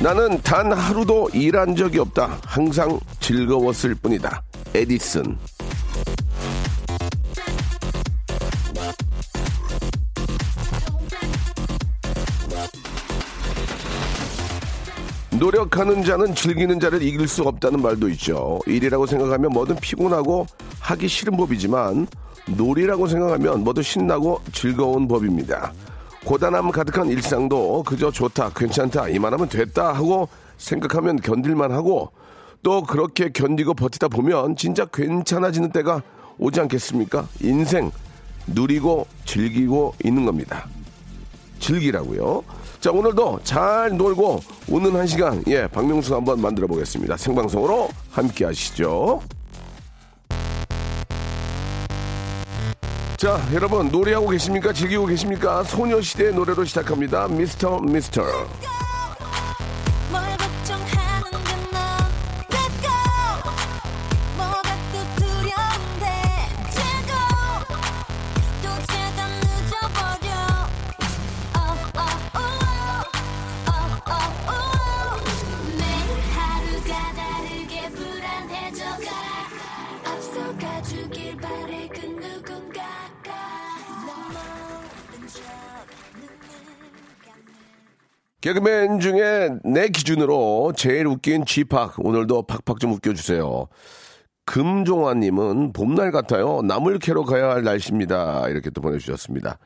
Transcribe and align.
나는 0.00 0.40
단 0.42 0.72
하루도 0.72 1.30
일한 1.34 1.74
적이 1.74 1.98
없다 1.98 2.38
항상 2.44 3.00
즐거웠을 3.18 3.96
뿐이다 3.96 4.42
에디슨 4.74 5.36
노력하는 15.38 16.04
자는 16.04 16.34
즐기는 16.34 16.78
자를 16.80 17.02
이길 17.02 17.28
수 17.28 17.42
없다는 17.44 17.80
말도 17.80 18.08
있죠. 18.10 18.58
일이라고 18.66 19.06
생각하면 19.06 19.52
뭐든 19.52 19.76
피곤하고 19.76 20.46
하기 20.80 21.06
싫은 21.06 21.36
법이지만 21.36 22.08
놀이라고 22.56 23.06
생각하면 23.06 23.62
뭐든 23.62 23.82
신나고 23.82 24.40
즐거운 24.52 25.06
법입니다. 25.06 25.72
고단함 26.28 26.70
가득한 26.72 27.08
일상도 27.08 27.82
그저 27.84 28.10
좋다, 28.10 28.50
괜찮다, 28.50 29.08
이만하면 29.08 29.48
됐다 29.48 29.94
하고 29.94 30.28
생각하면 30.58 31.16
견딜만 31.16 31.72
하고 31.72 32.12
또 32.62 32.82
그렇게 32.82 33.30
견디고 33.30 33.72
버티다 33.72 34.08
보면 34.08 34.54
진짜 34.54 34.84
괜찮아지는 34.84 35.72
때가 35.72 36.02
오지 36.36 36.60
않겠습니까? 36.60 37.26
인생 37.40 37.90
누리고 38.46 39.06
즐기고 39.24 39.94
있는 40.04 40.26
겁니다. 40.26 40.66
즐기라고요. 41.60 42.44
자 42.78 42.90
오늘도 42.90 43.40
잘 43.42 43.96
놀고 43.96 44.40
오는 44.68 44.96
한 44.96 45.06
시간 45.06 45.42
예 45.46 45.66
박명수 45.66 46.14
한번 46.14 46.42
만들어 46.42 46.66
보겠습니다. 46.66 47.16
생방송으로 47.16 47.88
함께 48.10 48.44
하시죠. 48.44 49.22
자 53.18 53.36
여러분 53.52 53.88
노래하고 53.88 54.28
계십니까? 54.28 54.72
즐기고 54.72 55.06
계십니까? 55.06 55.64
소녀시대의 55.64 56.34
노래로 56.34 56.64
시작합니다. 56.64 57.26
미스터 57.26 57.80
미스터. 57.80 58.22
개그맨 88.48 89.00
중에 89.00 89.50
내 89.62 89.88
기준으로 89.88 90.72
제일 90.74 91.06
웃긴 91.06 91.44
쥐팍 91.44 91.96
오늘도 91.98 92.44
팍팍 92.44 92.80
좀 92.80 92.92
웃겨주세요. 92.92 93.66
금종환님은 94.46 95.74
봄날 95.74 96.10
같아요. 96.10 96.62
나물 96.62 96.98
캐러 96.98 97.24
가야 97.24 97.50
할 97.50 97.62
날씨입니다. 97.62 98.48
이렇게 98.48 98.70
또 98.70 98.80
보내주셨습니다. 98.80 99.58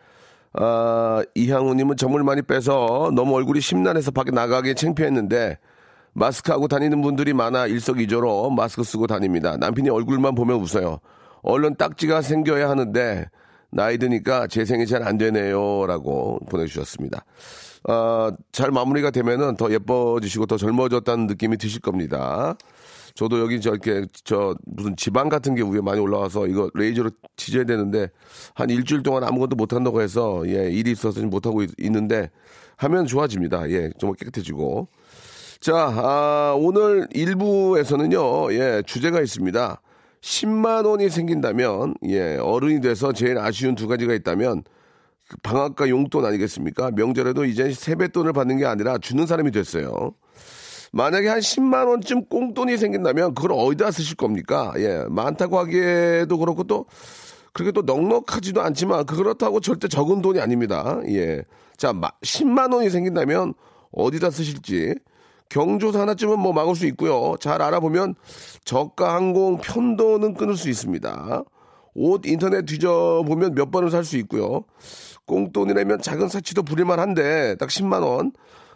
아, 0.55 1.23
이향우님은 1.37 1.97
점을 1.97 2.21
많이 2.25 2.43
빼서 2.43 3.13
너무 3.15 3.37
얼굴이 3.37 3.61
심란해서 3.61 4.11
밖에 4.11 4.33
나가기 4.33 4.75
창피했는데 4.75 5.59
마스크하고 6.15 6.67
다니는 6.67 7.03
분들이 7.03 7.33
많아 7.35 7.69
일석이조로 7.69 8.51
마스크 8.51 8.83
쓰고 8.83 9.07
다닙니다. 9.07 9.57
남편이 9.59 9.91
얼굴만 9.91 10.35
보면 10.35 10.57
웃어요. 10.57 10.99
얼른 11.43 11.77
딱지가 11.77 12.21
생겨야 12.21 12.69
하는데 12.69 13.27
나이 13.71 13.97
드니까 13.97 14.49
재생이 14.49 14.89
잘 14.89 15.05
안 15.05 15.19
되네요. 15.19 15.87
라고 15.87 16.41
보내주셨습니다. 16.51 17.25
아, 17.85 18.33
잘 18.53 18.71
마무리가 18.71 19.11
되면은 19.11 19.57
더 19.57 19.73
예뻐지시고 19.73 20.47
더 20.47 20.57
젊어졌다는 20.57 21.27
느낌이 21.27 21.57
드실 21.57 21.81
겁니다. 21.81 22.57
저도 23.15 23.41
여기 23.41 23.61
저렇게 23.61 24.07
저 24.25 24.55
무슨 24.65 24.97
지방 24.97 25.29
같은 25.29 25.55
게 25.55 25.63
위에 25.63 25.81
많이 25.83 26.01
올라와서 26.01 26.47
이거 26.47 26.71
레이저로 26.75 27.11
치져야 27.37 27.65
되는데 27.65 28.09
한 28.55 28.71
일주일 28.71 29.03
동안 29.03 29.25
아무것도 29.25 29.57
못 29.57 29.73
한다고 29.73 30.01
해서 30.01 30.43
예, 30.47 30.71
일이 30.71 30.93
있어서 30.93 31.21
못 31.27 31.47
하고 31.47 31.63
있는데 31.79 32.31
하면 32.77 33.07
좋아집니다. 33.07 33.71
예, 33.71 33.91
좀 33.99 34.15
깨끗해지고. 34.15 34.89
자, 35.61 35.75
아, 35.77 36.57
오늘 36.59 37.07
1부에서는요, 37.15 38.53
예, 38.53 38.83
주제가 38.85 39.21
있습니다. 39.21 39.81
10만 40.21 40.87
원이 40.87 41.09
생긴다면, 41.09 41.95
예, 42.09 42.37
어른이 42.37 42.81
돼서 42.81 43.13
제일 43.13 43.39
아쉬운 43.39 43.77
두 43.77 43.87
가지가 43.87 44.13
있다면, 44.15 44.65
그 44.65 44.71
방학과 45.43 45.89
용돈 45.89 46.25
아니겠습니까? 46.25 46.91
명절에도 46.93 47.45
이제 47.45 47.73
세뱃돈을 47.73 48.33
받는 48.33 48.59
게 48.59 48.67
아니라 48.67 48.99
주는 48.99 49.27
사람이 49.27 49.51
됐어요. 49.51 50.13
만약에 50.93 51.29
한 51.29 51.41
10만 51.41 51.89
원쯤 51.89 52.27
꽁돈이 52.27 52.77
생긴다면 52.77 53.35
그걸 53.35 53.53
어디다 53.53 53.91
쓰실 53.91 54.17
겁니까? 54.17 54.73
예, 54.77 55.05
많다고 55.09 55.59
하기에도 55.59 56.39
그렇고 56.39 56.65
또 56.65 56.87
그렇게 57.53 57.73
또 57.73 57.83
넉넉하지도 57.83 58.61
않지만 58.61 59.07
그렇다고 59.07 59.61
절대 59.61 59.89
적은 59.89 60.23
돈이 60.23 60.41
아닙니다. 60.41 61.01
예. 61.09 61.43
자, 61.77 61.93
10만 61.93 62.75
원이 62.75 62.91
생긴다면 62.91 63.55
어디다 63.93 64.31
쓰실지 64.31 64.95
경조사 65.49 66.01
하나쯤은 66.01 66.39
뭐 66.39 66.53
막을 66.53 66.75
수 66.75 66.87
있고요. 66.87 67.37
잘 67.41 67.61
알아보면 67.61 68.15
저가 68.65 69.15
항공 69.15 69.59
편도는 69.59 70.35
끊을 70.35 70.57
수 70.57 70.71
있습니다. 70.71 71.45
옷 71.95 72.27
인터넷 72.27 72.65
뒤져보면 72.65 73.55
몇 73.55 73.71
번을 73.71 73.91
살 73.91 74.05
수 74.05 74.17
있고요. 74.19 74.65
꽁돈이라면 75.27 76.01
작은 76.03 76.29
사치도 76.29 76.63
부릴만 76.63 76.99
한데 76.99 77.57
딱 77.57 77.69
10만 77.69 78.03
원. 78.03 78.33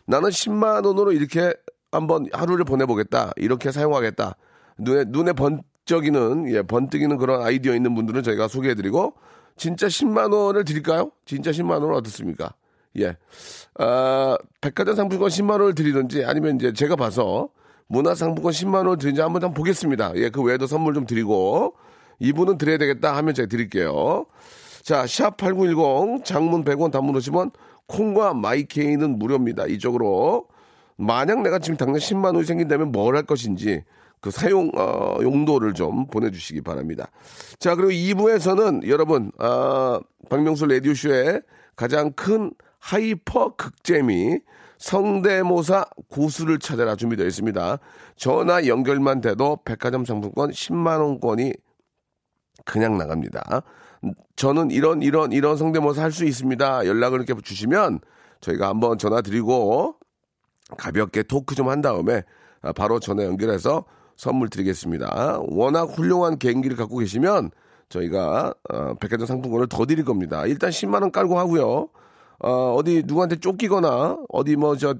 나는 0.07 0.31
10만 0.31 0.87
원으로 0.87 1.13
이렇게 1.13 1.53
한번 1.91 2.27
하루를 2.33 2.65
보내보겠다. 2.65 3.33
이렇게 3.37 3.73
사용하겠다. 3.73 4.37
눈에 4.79 5.05
눈에 5.09 5.33
번쩍이는 5.33 6.53
예 6.53 6.63
번뜩이는 6.63 7.17
그런 7.17 7.43
아이디어 7.43 7.75
있는 7.75 7.95
분들은 7.95 8.23
저희가 8.23 8.49
소개해드리고 8.49 9.15
진짜 9.57 9.87
10만 9.87 10.33
원을 10.33 10.65
드릴까요? 10.65 11.11
진짜 11.25 11.51
10만 11.51 11.83
원은 11.83 11.95
어떻습니까? 11.95 12.55
예. 12.99 13.17
아, 13.79 14.37
백화점 14.61 14.95
상품권 14.95 15.29
10만 15.29 15.53
원을 15.53 15.75
드리든지 15.75 16.25
아니면 16.25 16.57
이제 16.57 16.73
제가 16.73 16.97
봐서 16.97 17.49
문화상품권 17.89 18.53
10만 18.53 18.75
원을 18.75 18.99
드리는지 18.99 19.21
한번 19.21 19.41
좀 19.41 19.55
보겠습니다. 19.55 20.13
예, 20.17 20.29
그 20.29 20.43
외에도 20.43 20.67
선물 20.67 20.95
좀 20.95 21.07
드리고 21.07 21.75
이분은 22.19 22.59
드려야 22.59 22.79
되겠다 22.79 23.17
하면 23.17 23.35
제가 23.35 23.49
드릴게요. 23.49 24.27
자, 24.83 25.05
샵8910 25.05 26.25
장문 26.25 26.65
100원 26.65 26.91
단문 26.93 27.15
50원 27.17 27.53
콩과 27.87 28.35
마이케이는 28.35 29.19
무료입니다. 29.19 29.67
이쪽으로 29.67 30.47
만약 30.97 31.43
내가 31.43 31.59
지금 31.59 31.77
당장 31.77 31.97
10만 31.97 32.35
원이 32.35 32.45
생긴다면 32.45 32.93
뭘 32.93 33.17
할 33.17 33.23
것인지 33.25 33.83
그 34.21 34.31
사용 34.31 34.71
어, 34.77 35.19
용도를 35.21 35.75
좀 35.75 36.07
보내주시기 36.07 36.63
바랍니다. 36.63 37.11
자 37.59 37.75
그리고 37.75 37.91
2부에서는 37.91 38.89
여러분 38.89 39.31
아, 39.39 40.01
박명수 40.31 40.67
라디오 40.67 40.95
쇼의 40.95 41.43
가장 41.77 42.13
큰 42.13 42.53
hyper 42.79 43.55
극재미 43.57 44.39
성대모사 44.79 45.85
고수를 46.09 46.59
찾아라 46.59 46.97
준비되어 46.97 47.27
있습니다. 47.27 47.79
전화 48.17 48.67
연결만 48.67 49.21
돼도 49.21 49.59
백화점 49.65 50.05
상품권 50.05 50.51
10만 50.51 51.01
원권이 51.01 51.53
그냥 52.67 52.99
나갑니다. 52.99 53.63
저는 54.37 54.71
이런 54.71 55.01
이런 55.03 55.33
이런 55.33 55.57
성대모사 55.57 56.03
할 56.03 56.13
수 56.13 56.25
있습니다. 56.27 56.87
연락을 56.87 57.23
이렇게 57.23 57.41
주시면 57.41 58.01
저희가 58.41 58.69
한번 58.69 58.99
전화 58.99 59.23
드리고 59.23 59.97
가볍게 60.77 61.23
토크 61.23 61.55
좀 61.55 61.69
한 61.71 61.81
다음에 61.81 62.23
아, 62.63 62.73
바로 62.73 63.01
전화 63.01 63.25
연결해서 63.25 63.85
선물 64.17 64.49
드리겠습니다. 64.51 65.41
워낙 65.49 65.85
훌륭한 65.85 66.39
개인기를 66.39 66.77
갖고 66.77 66.99
계시면 66.99 67.51
저희가 67.89 68.55
어, 68.71 68.95
백화점 68.95 69.27
상품권을 69.27 69.69
더 69.69 69.87
드릴 69.87 70.05
겁니다. 70.05 70.45
일단 70.47 70.71
10만 70.71 71.03
원 71.03 71.13
깔고 71.13 71.39
하고요. 71.39 71.89
어, 72.41 72.75
어디 72.75 73.03
누구한테 73.07 73.37
쫓기거나 73.37 74.19
어디 74.29 74.57
뭐 74.57 74.77
저 74.77 74.95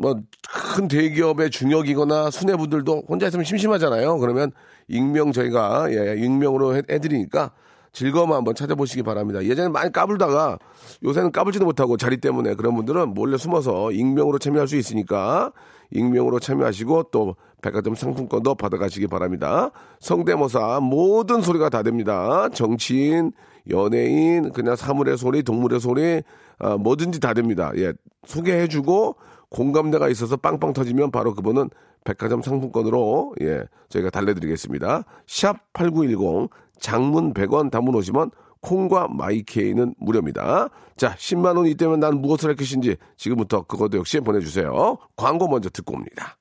뭐 0.00 0.14
큰 0.50 0.88
대기업의 0.88 1.50
중역이거나 1.50 2.30
수뇌부들도 2.30 3.04
혼자 3.08 3.26
있으면 3.26 3.44
심심하잖아요. 3.44 4.18
그러면 4.18 4.52
익명 4.88 5.32
저희가 5.32 5.88
예, 5.92 6.16
익명으로 6.18 6.76
해, 6.76 6.82
해드리니까 6.90 7.52
즐거움 7.92 8.32
한번 8.32 8.54
찾아보시기 8.54 9.02
바랍니다. 9.02 9.42
예전에 9.44 9.68
많이 9.68 9.90
까불다가 9.92 10.58
요새는 11.02 11.32
까불지도 11.32 11.64
못하고 11.64 11.96
자리 11.96 12.18
때문에 12.18 12.54
그런 12.54 12.74
분들은 12.74 13.14
몰래 13.14 13.36
숨어서 13.36 13.92
익명으로 13.92 14.38
참여할 14.38 14.68
수 14.68 14.76
있으니까 14.76 15.52
익명으로 15.90 16.38
참여하시고 16.38 17.04
또 17.10 17.36
백화점 17.62 17.94
상품권도 17.94 18.54
받아가시기 18.54 19.06
바랍니다. 19.06 19.70
성대모사 20.00 20.80
모든 20.80 21.40
소리가 21.40 21.70
다 21.70 21.82
됩니다. 21.82 22.48
정치인, 22.50 23.32
연예인, 23.70 24.52
그냥 24.52 24.76
사물의 24.76 25.16
소리, 25.16 25.42
동물의 25.42 25.80
소리, 25.80 26.22
아, 26.58 26.76
뭐든지 26.76 27.20
다 27.20 27.34
됩니다. 27.34 27.72
예, 27.76 27.92
소개해주고 28.26 29.16
공감대가 29.50 30.08
있어서 30.08 30.36
빵빵 30.36 30.72
터지면 30.72 31.10
바로 31.10 31.34
그분은 31.34 31.70
백화점 32.04 32.42
상품권으로 32.42 33.34
예, 33.42 33.64
저희가 33.88 34.10
달래드리겠습니다. 34.10 35.04
샵 35.26 35.72
8910 35.72 36.50
장문 36.78 37.34
100원 37.34 37.70
단문 37.70 37.94
50원 37.94 38.30
콩과 38.60 39.08
마이케이는 39.08 39.94
무료입니다. 39.98 40.68
자, 40.96 41.14
10만 41.14 41.56
원이 41.56 41.70
있다면 41.72 42.00
난 42.00 42.20
무엇을 42.20 42.48
할 42.48 42.56
것인지 42.56 42.96
지금부터 43.16 43.62
그것도 43.62 43.98
역시 43.98 44.20
보내주세요. 44.20 44.98
광고 45.16 45.48
먼저 45.48 45.70
듣고 45.70 45.94
옵니다. 45.94 46.36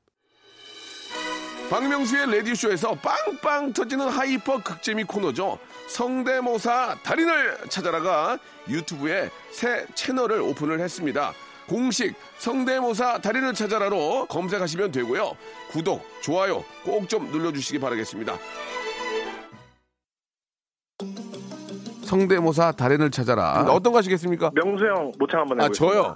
박명수의 1.69 2.31
라디오 2.31 2.58
쇼에서 2.58 2.95
빵빵 2.95 3.73
터지는 3.73 4.07
hyper 4.07 4.63
극재미 4.63 5.03
코너죠. 5.03 5.59
성대모사 5.87 6.99
달인을 7.03 7.57
찾아라가 7.69 8.39
유튜브에 8.69 9.29
새 9.51 9.85
채널을 9.93 10.41
오픈을 10.41 10.79
했습니다. 10.79 11.33
공식 11.67 12.15
성대모사 12.39 13.19
달인을 13.19 13.53
찾아라로 13.53 14.25
검색하시면 14.27 14.91
되고요. 14.91 15.33
구독, 15.71 16.01
좋아요 16.21 16.63
꼭 16.85 17.07
좀 17.07 17.29
눌러주시기 17.31 17.79
바라겠습니다. 17.79 18.37
성대모사 22.03 22.71
달인을 22.71 23.11
찾아라. 23.11 23.65
어떤 23.69 23.91
거 23.91 23.99
하시겠습니까? 23.99 24.51
명수 24.53 24.85
형 24.85 25.11
모창 25.19 25.41
한번 25.41 25.59
아, 25.59 25.63
해보세요. 25.65 25.89
저요. 25.91 26.15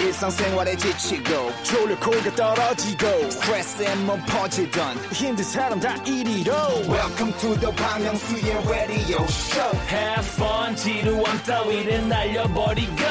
일상생활에 0.00 0.76
지치고, 0.76 1.52
졸려 1.62 1.98
코가 2.00 2.34
떨어지고, 2.34 3.30
스트레스에 3.30 3.94
몸 3.96 4.20
퍼지던, 4.26 4.96
힘든 5.12 5.44
사람 5.44 5.80
다 5.80 5.94
이리로. 6.04 6.52
welcome 6.88 7.32
to 7.38 7.54
the 7.58 7.72
Bang 7.76 8.02
Myung-soo's 8.04 8.68
radio 8.68 9.22
show 9.24 9.78
Have 9.88 10.26
fun 10.26 10.76
지루함 10.76 11.42
따위를 11.44 12.08
날려버리고 12.08 13.02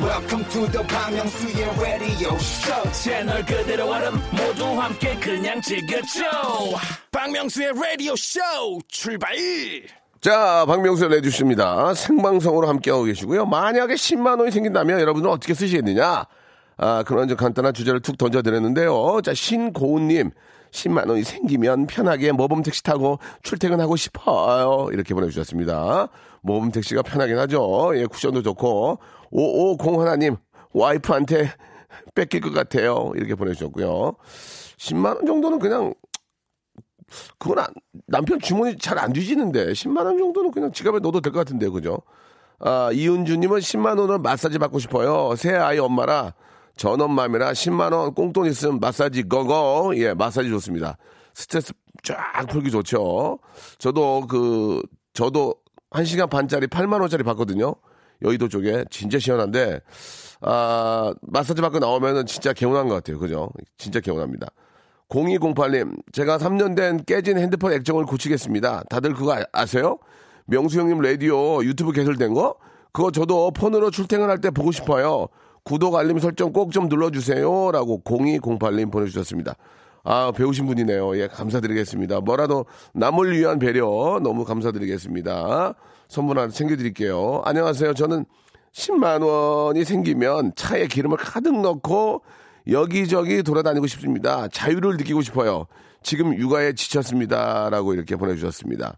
welcome 0.00 0.44
to 0.50 0.66
the 0.70 0.86
Bang 0.86 1.16
Myung-soo's 1.16 1.80
radio 1.80 2.34
show 2.36 2.92
채널 2.92 3.44
그대로 3.44 3.90
얼음 3.90 4.20
모두 4.30 4.80
함께 4.80 5.14
그냥 5.16 5.60
즐겨줘 5.60 6.22
박명수의 7.10 7.72
라디오 7.74 8.14
쇼 8.16 8.40
출발 8.88 9.34
자, 10.24 10.64
박명수 10.66 11.08
내주십니다. 11.08 11.92
생방송으로 11.92 12.66
함께하고 12.66 13.04
계시고요. 13.04 13.44
만약에 13.44 13.92
10만 13.92 14.38
원이 14.38 14.52
생긴다면 14.52 14.98
여러분은 15.00 15.28
어떻게 15.28 15.52
쓰시겠느냐? 15.52 16.24
아, 16.78 17.02
그런 17.02 17.28
좀 17.28 17.36
간단한 17.36 17.74
주제를 17.74 18.00
툭 18.00 18.16
던져드렸는데요. 18.16 19.20
자, 19.22 19.34
신고은님. 19.34 20.30
10만 20.70 21.10
원이 21.10 21.24
생기면 21.24 21.86
편하게 21.88 22.32
모범 22.32 22.62
택시 22.62 22.82
타고 22.82 23.18
출퇴근하고 23.42 23.96
싶어요. 23.96 24.88
이렇게 24.92 25.12
보내주셨습니다. 25.12 26.08
모범 26.40 26.72
택시가 26.72 27.02
편하긴 27.02 27.38
하죠. 27.40 27.92
예, 27.96 28.06
쿠션도 28.06 28.40
좋고. 28.40 29.00
5501 29.30 30.00
하나님, 30.00 30.36
와이프한테 30.72 31.52
뺏길 32.14 32.40
것 32.40 32.54
같아요. 32.54 33.12
이렇게 33.14 33.34
보내주셨고요. 33.34 34.14
10만 34.78 35.16
원 35.16 35.26
정도는 35.26 35.58
그냥 35.58 35.92
그건 37.38 37.58
안- 37.60 37.66
남편 38.06 38.38
주머니 38.40 38.76
잘 38.78 38.98
안 38.98 39.12
뒤지는데 39.12 39.72
10만 39.72 40.04
원 40.04 40.18
정도는 40.18 40.50
그냥 40.50 40.72
지갑에 40.72 40.98
넣어도 41.00 41.20
될 41.20 41.32
것 41.32 41.40
같은데 41.40 41.68
그죠? 41.68 41.98
아 42.60 42.90
이은주님은 42.92 43.58
10만 43.58 43.98
원을 43.98 44.18
마사지 44.20 44.58
받고 44.58 44.78
싶어요. 44.78 45.34
새 45.36 45.54
아이 45.54 45.78
엄마라 45.78 46.34
전엄맘이라 46.76 47.52
10만 47.52 47.92
원 47.92 48.14
꽁돈 48.14 48.46
있으면 48.46 48.80
마사지 48.80 49.22
고고 49.24 49.92
예 49.96 50.14
마사지 50.14 50.48
좋습니다. 50.50 50.96
스트레스 51.34 51.72
쫙 52.02 52.46
풀기 52.48 52.70
좋죠. 52.70 53.38
저도 53.78 54.26
그 54.28 54.80
저도 55.12 55.54
1 55.90 56.04
시간 56.06 56.28
반짜리 56.28 56.66
8만 56.66 57.00
원짜리 57.00 57.22
받거든요. 57.22 57.74
여의도 58.22 58.48
쪽에 58.48 58.84
진짜 58.90 59.18
시원한데 59.18 59.80
아 60.40 61.12
마사지 61.22 61.60
받고 61.62 61.78
나오면은 61.78 62.26
진짜 62.26 62.52
개운한 62.52 62.88
것 62.88 62.94
같아요. 62.94 63.18
그죠? 63.18 63.50
진짜 63.78 64.00
개운합니다. 64.00 64.46
0208님, 65.24 65.96
제가 66.12 66.38
3년 66.38 66.74
된 66.74 67.04
깨진 67.04 67.38
핸드폰 67.38 67.72
액정을 67.72 68.04
고치겠습니다. 68.04 68.82
다들 68.90 69.14
그거 69.14 69.34
아- 69.34 69.44
아세요? 69.52 69.98
명수 70.46 70.80
형님 70.80 71.00
라디오 71.00 71.62
유튜브 71.64 71.92
개설된 71.92 72.34
거? 72.34 72.56
그거 72.92 73.10
저도 73.12 73.52
폰으로 73.52 73.90
출퇴근할 73.90 74.40
때 74.40 74.50
보고 74.50 74.72
싶어요. 74.72 75.28
구독, 75.62 75.94
알림 75.94 76.18
설정 76.18 76.52
꼭 76.52 76.72
좀 76.72 76.88
눌러주세요. 76.88 77.70
라고 77.72 78.02
0208님 78.04 78.90
보내주셨습니다. 78.90 79.54
아, 80.02 80.32
배우신 80.36 80.66
분이네요. 80.66 81.16
예, 81.18 81.28
감사드리겠습니다. 81.28 82.20
뭐라도 82.20 82.66
남을 82.92 83.38
위한 83.38 83.58
배려 83.58 84.20
너무 84.22 84.44
감사드리겠습니다. 84.44 85.74
선물 86.08 86.38
하나 86.40 86.48
챙겨드릴게요. 86.50 87.40
안녕하세요. 87.44 87.94
저는 87.94 88.26
10만 88.72 89.22
원이 89.22 89.84
생기면 89.84 90.52
차에 90.56 90.88
기름을 90.88 91.16
가득 91.18 91.58
넣고 91.60 92.22
여기저기 92.70 93.42
돌아다니고 93.42 93.86
싶습니다. 93.86 94.48
자유를 94.48 94.96
느끼고 94.96 95.22
싶어요. 95.22 95.66
지금 96.02 96.36
육아에 96.36 96.72
지쳤습니다. 96.74 97.68
라고 97.70 97.94
이렇게 97.94 98.16
보내주셨습니다. 98.16 98.96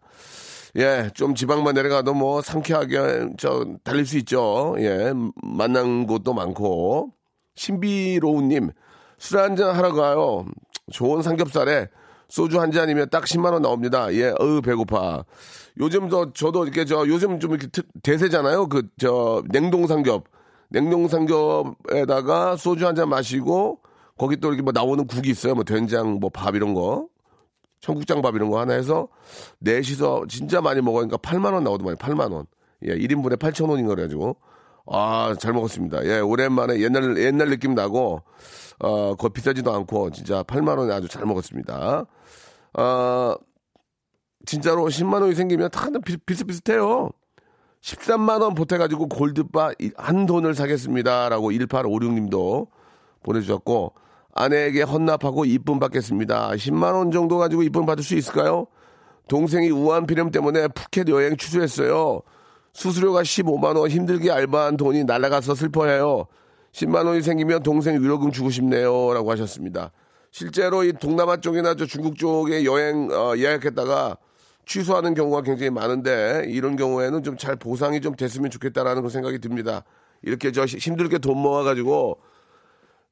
예, 0.77 1.11
좀 1.15 1.35
지방만 1.35 1.75
내려가도 1.75 2.13
뭐 2.15 2.43
상쾌하게 2.43 3.31
저 3.39 3.65
달릴 3.83 4.05
수 4.07 4.19
있죠. 4.19 4.75
예, 4.79 5.13
만난 5.43 6.07
곳도 6.07 6.35
많고. 6.35 7.13
신비로우님, 7.55 8.71
술 9.19 9.39
한잔 9.39 9.75
하러 9.75 9.93
가요. 9.93 10.45
좋은 10.93 11.23
삼겹살에 11.23 11.89
소주 12.29 12.61
한 12.61 12.71
잔이면 12.73 13.09
딱 13.11 13.25
10만원 13.25 13.63
나옵니다. 13.63 14.13
예, 14.13 14.35
어우, 14.39 14.61
배고파. 14.61 15.25
요즘 15.79 16.11
저, 16.11 16.33
저도 16.35 16.65
이렇게 16.65 16.85
저, 16.85 17.07
요즘 17.07 17.41
좀 17.41 17.53
이렇게 17.53 17.69
특- 17.69 17.87
대세잖아요. 18.03 18.69
그, 18.69 18.83
저, 18.99 19.43
냉동 19.51 19.87
삼겹. 19.87 20.25
냉동 20.77 21.09
삼겹에다가 21.09 22.57
소주 22.57 22.87
한 22.87 22.95
잔 22.95 23.09
마시고, 23.09 23.81
거기 24.19 24.37
또 24.37 24.49
이렇게 24.49 24.63
뭐 24.63 24.73
나오는 24.73 25.07
국이 25.07 25.31
있어요. 25.31 25.55
뭐 25.55 25.65
된장, 25.65 26.19
뭐 26.21 26.29
밥 26.31 26.55
이런 26.55 26.75
거. 26.75 27.09
청국장 27.81 28.21
밥 28.23 28.35
이런 28.35 28.51
거 28.51 28.59
하나 28.59 28.73
해서 28.75 29.09
넷이서 29.61 30.25
진짜 30.29 30.61
많이 30.61 30.81
먹으니까 30.81 31.17
8만 31.19 31.53
원 31.55 31.63
나오더만요. 31.65 31.97
8만 31.97 32.33
원. 32.33 32.47
예, 32.83 32.95
1인분에 32.95 33.39
8천 33.39 33.69
원인 33.71 33.87
거래 33.87 34.03
가지고 34.03 34.37
아, 34.87 35.35
잘 35.39 35.53
먹었습니다. 35.53 36.05
예, 36.07 36.19
오랜만에 36.21 36.81
옛날 36.81 37.17
옛날 37.19 37.49
느낌 37.51 37.75
나고 37.75 38.23
어, 38.81 39.15
거 39.15 39.29
비싸지도 39.29 39.73
않고 39.75 40.11
진짜 40.11 40.43
8만 40.43 40.79
원에 40.79 40.93
아주 40.95 41.07
잘 41.09 41.25
먹었습니다. 41.27 42.07
어, 42.79 43.35
진짜로 44.47 44.85
10만 44.87 45.21
원이 45.23 45.35
생기면 45.35 45.71
다 45.71 45.89
비- 46.05 46.17
비슷비슷해요. 46.17 47.11
13만 47.87 48.43
원 48.43 48.55
보태가지고 48.55 49.09
골드바 49.09 49.73
이- 49.79 49.93
한 49.97 50.27
돈을 50.27 50.55
사겠습니다 50.57 51.29
라고 51.29 51.53
1856님도 51.53 52.67
보내주셨고 53.23 53.93
아내에게 54.35 54.83
헌납하고 54.83 55.45
이쁨 55.45 55.79
받겠습니다. 55.79 56.51
10만 56.51 56.95
원 56.95 57.11
정도 57.13 57.39
가지고 57.39 57.63
이쁨 57.63 57.87
받을 57.87 58.03
수 58.03 58.17
있을까요? 58.17 58.67
동생이 59.29 59.71
우한 59.71 60.07
필름 60.07 60.31
때문에 60.31 60.69
푸켓 60.69 61.09
여행 61.09 61.37
취소했어요. 61.37 62.23
수수료가 62.75 63.23
15만 63.23 63.77
원 63.79 63.89
힘들게 63.89 64.31
알바한 64.31 64.77
돈이 64.77 65.05
날아가서 65.05 65.55
슬퍼해요. 65.55 66.27
10만 66.73 67.07
원이 67.07 67.23
생기면 67.23 67.63
동생 67.63 68.03
위로금 68.03 68.33
주고 68.33 68.51
싶네요 68.51 69.15
라고 69.15 69.31
하셨습니다. 69.31 69.93
실제로 70.33 70.83
이 70.85 70.93
동남아 70.93 71.39
쪽이나 71.39 71.75
저 71.77 71.87
중국 71.87 72.17
쪽에 72.19 72.65
여행 72.65 73.09
어, 73.13 73.35
예약했다가 73.37 74.19
취소하는 74.67 75.15
경우가 75.15 75.43
굉장히 75.43 75.71
많은데 75.71 76.45
이런 76.49 76.77
경우에는 76.77 77.23
좀 77.23 77.37
잘 77.39 77.57
보상이 77.57 78.01
좀 78.01 78.15
됐으면 78.17 78.51
좋겠다라는 78.51 79.03
그런 79.03 79.11
생각이 79.11 79.39
듭니다. 79.39 79.85
이렇게 80.23 80.51
저 80.53 80.67
시- 80.67 80.79
힘들게 80.79 81.19
돈 81.19 81.39
모아가지고 81.39 82.19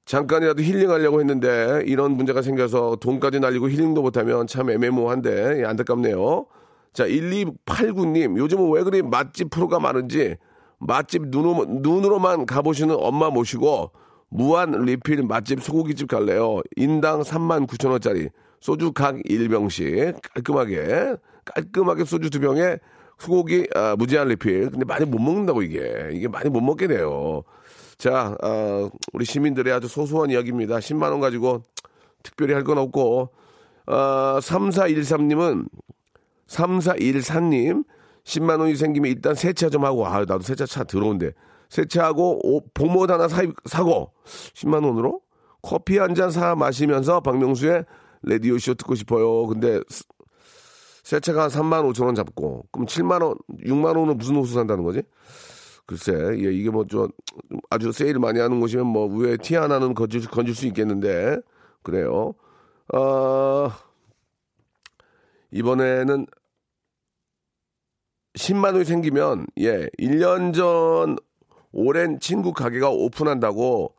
잠깐이라도 0.06 0.62
힐링하려고 0.62 1.20
했는데 1.20 1.82
이런 1.86 2.12
문제가 2.12 2.42
생겨서 2.42 2.96
돈까지 2.96 3.40
날리고 3.40 3.70
힐링도 3.70 4.02
못하면 4.02 4.46
참 4.46 4.68
애매모호한데 4.70 5.60
예, 5.60 5.64
안타깝네요. 5.64 6.46
자 6.92 7.06
1289님 7.06 8.36
요즘은 8.36 8.70
왜 8.72 8.82
그리 8.82 9.02
맛집 9.02 9.50
프로가 9.50 9.78
많은지 9.80 10.36
맛집 10.78 11.28
눈으로, 11.28 11.64
눈으로만 11.68 12.46
가보시는 12.46 12.96
엄마 12.98 13.30
모시고 13.30 13.90
무한 14.28 14.72
리필 14.72 15.22
맛집 15.22 15.62
소고기집 15.62 16.08
갈래요. 16.08 16.60
인당 16.76 17.22
3만 17.22 17.66
9천 17.66 17.90
원짜리 17.90 18.28
소주 18.64 18.92
각 18.92 19.16
1병씩 19.16 20.22
깔끔하게 20.32 21.16
깔끔하게 21.44 22.06
소주 22.06 22.30
두 22.30 22.40
병에 22.40 22.78
소고기 23.18 23.68
아, 23.74 23.94
무제한 23.94 24.28
리필. 24.28 24.70
근데 24.70 24.86
많이 24.86 25.04
못 25.04 25.20
먹는다고 25.20 25.60
이게 25.60 26.08
이게 26.14 26.28
많이 26.28 26.48
못 26.48 26.62
먹게 26.62 26.86
돼요. 26.86 27.42
자, 27.98 28.34
어, 28.42 28.88
우리 29.12 29.26
시민들의 29.26 29.70
아주 29.70 29.86
소소한 29.86 30.30
이야기입니다. 30.30 30.78
10만 30.78 31.10
원 31.10 31.20
가지고 31.20 31.62
특별히 32.22 32.54
할 32.54 32.64
건 32.64 32.78
없고 32.78 33.28
어, 33.86 34.38
3413님은 34.40 35.68
3414님 36.48 37.84
10만 38.24 38.60
원이 38.60 38.76
생기면 38.76 39.10
일단 39.10 39.34
세차 39.34 39.68
좀 39.68 39.84
하고 39.84 40.06
아 40.06 40.20
나도 40.20 40.40
세차 40.40 40.64
차 40.64 40.84
들어온데 40.84 41.32
세차하고 41.68 42.56
옷, 42.56 42.72
복못 42.72 43.10
하나 43.10 43.28
사, 43.28 43.42
사고 43.66 44.12
10만 44.54 44.86
원으로 44.86 45.20
커피 45.60 45.98
한 45.98 46.14
잔 46.14 46.30
사 46.30 46.54
마시면서 46.54 47.20
박명수의 47.20 47.84
라디오 48.26 48.58
쇼 48.58 48.74
듣고 48.74 48.94
싶어요. 48.94 49.46
근데 49.46 49.80
스- 49.88 50.04
세차가 51.04 51.44
한 51.44 51.50
3만 51.50 51.84
5천 51.92 52.06
원 52.06 52.14
잡고 52.14 52.64
그럼 52.72 52.86
7만 52.86 53.22
원, 53.22 53.34
6만 53.64 53.96
원은 53.96 54.16
무슨 54.18 54.36
옷을 54.36 54.54
산다는 54.54 54.84
거지? 54.84 55.02
글쎄, 55.86 56.12
예, 56.38 56.50
이게 56.52 56.70
뭐 56.70 56.84
좀 56.86 57.08
아주 57.70 57.92
세일 57.92 58.18
많이 58.18 58.40
하는 58.40 58.58
곳이면 58.60 58.86
뭐 58.86 59.06
위에 59.06 59.36
티 59.36 59.54
하나는 59.54 59.92
건질, 59.94 60.22
건질 60.28 60.54
수 60.54 60.66
있겠는데 60.66 61.38
그래요. 61.82 62.32
어, 62.94 63.70
이번에는 65.50 66.26
10만 68.34 68.72
원이 68.72 68.84
생기면 68.84 69.46
예, 69.60 69.88
1년 69.98 70.54
전 70.54 71.16
오랜 71.72 72.18
친구 72.18 72.52
가게가 72.52 72.88
오픈한다고 72.90 73.94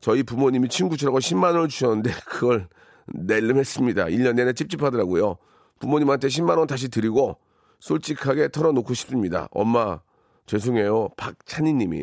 저희 0.00 0.22
부모님이 0.22 0.68
친구 0.68 0.96
주라고 0.96 1.18
10만 1.18 1.54
원을 1.54 1.68
주셨는데 1.68 2.10
그걸 2.26 2.68
낼름 3.14 3.58
했습니다. 3.58 4.04
1년 4.06 4.34
내내 4.34 4.52
찝찝하더라고요. 4.52 5.36
부모님한테 5.78 6.28
10만 6.28 6.58
원 6.58 6.66
다시 6.66 6.88
드리고 6.88 7.36
솔직하게 7.80 8.50
털어놓고 8.50 8.92
싶습니다. 8.94 9.48
엄마 9.52 10.00
죄송해요. 10.46 11.08
박찬희 11.16 11.72
님이. 11.74 11.98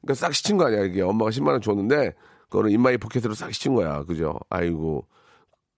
그러니까 0.00 0.14
싹 0.14 0.32
시친 0.34 0.56
거 0.56 0.66
아니야, 0.66 0.84
이게. 0.84 1.02
엄마가 1.02 1.30
10만 1.30 1.48
원 1.48 1.60
줬는데 1.60 2.14
그거를 2.48 2.70
in 2.70 2.83
my 2.83 2.96
pocket으로 2.98 3.34
싹 3.34 3.52
시친 3.52 3.74
거야. 3.74 4.04
그죠? 4.04 4.38
아이고. 4.50 5.06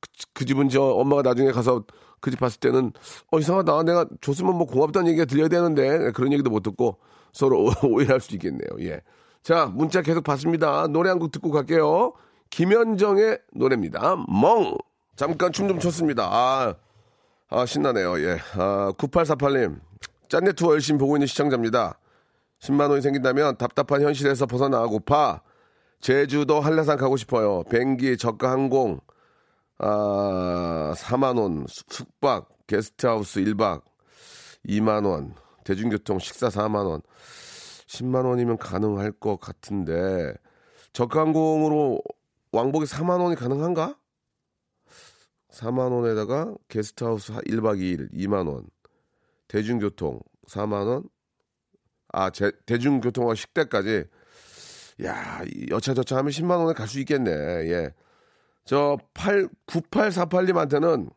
그, 0.00 0.08
그 0.34 0.44
집은 0.44 0.68
저 0.68 0.82
엄마가 0.82 1.22
나중에 1.22 1.50
가서 1.52 1.84
그 2.20 2.30
집 2.30 2.38
봤을 2.38 2.60
때는 2.60 2.92
어 3.32 3.38
이상하다. 3.38 3.82
내가 3.84 4.06
줬으면 4.20 4.54
뭐 4.56 4.66
고맙다는 4.66 5.08
얘기가 5.08 5.24
들려야 5.24 5.48
되는데 5.48 6.12
그런 6.12 6.32
얘기도 6.34 6.50
못 6.50 6.62
듣고 6.62 6.98
서로 7.32 7.64
오- 7.64 7.70
오해할 7.88 8.20
수 8.20 8.34
있겠네요. 8.34 8.68
예. 8.80 9.00
자, 9.42 9.64
문자 9.66 10.02
계속 10.02 10.22
받습니다. 10.22 10.86
노래 10.88 11.08
한 11.08 11.18
곡 11.18 11.32
듣고 11.32 11.50
갈게요. 11.50 12.12
김현정의 12.50 13.38
노래입니다. 13.52 14.16
멍. 14.28 14.76
잠깐 15.16 15.52
춤 15.52 15.69
좀 15.69 15.78
췄습니다. 15.78 16.28
아, 16.30 16.75
아 17.49 17.66
신나네요. 17.66 18.21
예. 18.21 18.38
아, 18.54 18.92
9848님. 18.99 19.80
짠내 20.28 20.52
투어 20.52 20.73
열심히 20.73 20.99
보고 20.99 21.16
있는 21.16 21.26
시청자입니다. 21.26 21.99
10만 22.61 22.90
원이 22.90 23.02
생긴다면 23.02 23.57
답답한 23.57 24.02
현실에서 24.02 24.47
벗어나고파 24.47 25.42
제주도 26.00 26.61
한라산 26.61 26.99
가고 26.99 27.16
싶어요. 27.16 27.62
비행기 27.64 28.16
저가 28.16 28.50
항공 28.50 29.00
아, 29.78 30.92
4만 30.97 31.38
원 31.38 31.66
숙박 31.69 32.49
게스트하우스 32.66 33.40
1박 33.40 33.83
2만 34.66 35.07
원 35.07 35.35
대중교통 35.64 36.19
식사 36.19 36.49
4만 36.49 36.87
원 36.87 37.00
10만 37.87 38.26
원이면 38.26 38.59
가능할 38.59 39.12
것 39.12 39.40
같은데 39.40 40.35
저가 40.92 41.21
항공으로 41.23 42.02
왕복이 42.52 42.87
4만 42.87 43.21
원이 43.21 43.37
가능한가? 43.37 43.97
4만 45.50 45.90
원에다가 45.92 46.54
게스트하우스 46.69 47.33
1박 47.33 47.78
2일 47.80 48.12
2만 48.12 48.47
원 48.47 48.64
대중교통 49.49 50.21
4만 50.49 50.87
원 50.87 51.09
아, 52.12 52.30
제- 52.30 52.52
대중교통과 52.66 53.35
식대까지 53.35 54.04
야, 55.04 55.42
이 55.47 55.66
여차저차 55.71 56.16
하면 56.19 56.30
10만 56.30 56.59
원에 56.59 56.75
갈 56.75 56.87
수 56.87 56.99
있겠네. 57.00 57.30
예. 57.30 57.95
저 58.64 58.99
8, 59.14 59.49
9848님한테는 59.66 61.11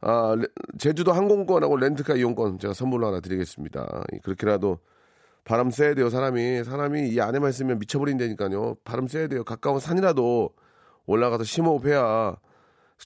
아, 0.00 0.34
레- 0.36 0.46
제주도 0.78 1.12
항공권하고 1.12 1.76
렌트카 1.76 2.16
이용권 2.16 2.58
제가 2.58 2.74
선물로 2.74 3.06
하나 3.06 3.20
드리겠습니다. 3.20 4.04
이, 4.12 4.18
그렇게라도 4.18 4.78
바람 5.46 5.70
쐬야 5.70 5.94
돼요, 5.94 6.10
사람이. 6.10 6.64
사람이 6.64 7.08
이 7.10 7.20
안에만 7.20 7.50
있으면 7.50 7.78
미쳐버린다니까요. 7.78 8.78
바람 8.82 9.06
쐬야 9.06 9.28
돼요. 9.28 9.44
가까운 9.44 9.78
산이라도 9.78 10.50
올라가서 11.06 11.44
심호흡해야 11.44 12.36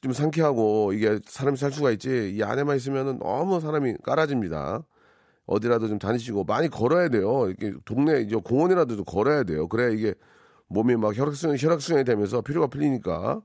좀 0.01 0.13
상쾌하고 0.15 0.95
이게 0.95 1.19
사람이 1.27 1.59
살 1.59 1.71
수가 1.71 1.91
있지. 1.91 2.33
이 2.35 2.43
안에만 2.43 2.77
있으면은 2.79 3.19
너무 3.19 3.61
사람이 3.61 3.97
깔아집니다. 4.03 4.83
어디라도 5.45 5.89
좀 5.89 5.99
다니시고 5.99 6.45
많이 6.45 6.69
걸어야 6.69 7.09
돼요. 7.11 7.47
이렇게 7.49 7.75
동네 7.85 8.21
이제 8.23 8.37
공원이라도 8.37 8.97
좀 8.97 9.05
걸어야 9.05 9.43
돼요. 9.43 9.69
그래야 9.69 9.91
이게 9.91 10.15
몸이 10.69 10.97
막 10.97 11.15
혈액순환 11.15 11.59
혈액순환이 11.61 12.05
되면서 12.07 12.41
피로가 12.41 12.69
풀리니까 12.69 13.43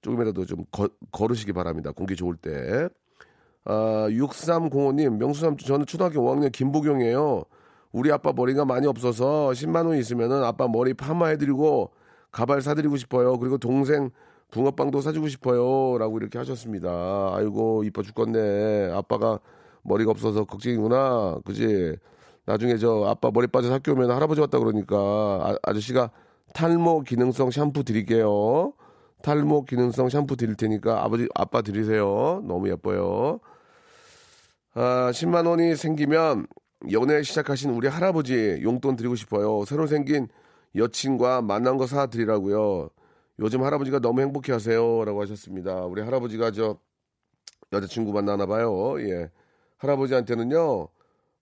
조금이라도 0.00 0.44
좀 0.44 0.64
거- 0.72 0.88
걸으시기 1.12 1.52
바랍니다. 1.52 1.92
공기 1.92 2.16
좋을 2.16 2.34
때. 2.34 2.88
아, 3.64 4.08
6305님, 4.10 5.18
명수삼 5.18 5.56
저는 5.58 5.86
초등학교 5.86 6.20
5학년 6.22 6.50
김보경이에요. 6.50 7.44
우리 7.92 8.12
아빠 8.12 8.32
머리가 8.32 8.64
많이 8.64 8.86
없어서 8.86 9.50
10만 9.50 9.86
원 9.86 9.96
있으면은 9.96 10.44
아빠 10.44 10.68
머리 10.68 10.94
파마해드리고 10.94 11.90
가발 12.30 12.60
사드리고 12.60 12.96
싶어요. 12.96 13.38
그리고 13.38 13.58
동생 13.58 14.10
붕어빵도 14.50 15.00
사주고 15.00 15.28
싶어요. 15.28 15.98
라고 15.98 16.18
이렇게 16.18 16.38
하셨습니다. 16.38 17.32
아이고, 17.34 17.84
이뻐 17.84 18.02
죽겠네. 18.02 18.92
아빠가 18.92 19.40
머리가 19.82 20.10
없어서 20.10 20.44
걱정이구나. 20.44 21.40
그지? 21.44 21.96
나중에 22.46 22.78
저 22.78 23.04
아빠 23.06 23.30
머리 23.30 23.46
빠져서 23.46 23.74
학교 23.74 23.92
오면 23.92 24.10
할아버지 24.10 24.40
왔다 24.40 24.58
그러니까 24.58 24.96
아, 24.96 25.56
아저씨가 25.62 26.10
탈모 26.54 27.02
기능성 27.02 27.50
샴푸 27.50 27.84
드릴게요. 27.84 28.72
탈모 29.22 29.64
기능성 29.66 30.08
샴푸 30.08 30.34
드릴 30.36 30.54
테니까 30.54 31.04
아버지 31.04 31.28
아빠 31.34 31.60
드리세요. 31.60 32.42
너무 32.44 32.70
예뻐요. 32.70 33.40
아, 34.74 35.10
10만 35.12 35.46
원이 35.46 35.76
생기면 35.76 36.46
연애 36.92 37.22
시작하신 37.22 37.70
우리 37.70 37.88
할아버지 37.88 38.60
용돈 38.62 38.96
드리고 38.96 39.16
싶어요. 39.16 39.64
새로 39.64 39.86
생긴 39.86 40.28
여친과 40.76 41.42
만난 41.42 41.76
거 41.76 41.86
사 41.86 42.06
드리라고요. 42.06 42.90
요즘 43.40 43.62
할아버지가 43.62 44.00
너무 44.00 44.20
행복해 44.20 44.52
하세요 44.52 45.04
라고 45.04 45.22
하셨습니다. 45.22 45.84
우리 45.86 46.02
할아버지가 46.02 46.50
저 46.52 46.78
여자친구 47.72 48.12
만나나 48.12 48.46
봐요. 48.46 49.00
예. 49.00 49.30
할아버지한테는요. 49.78 50.88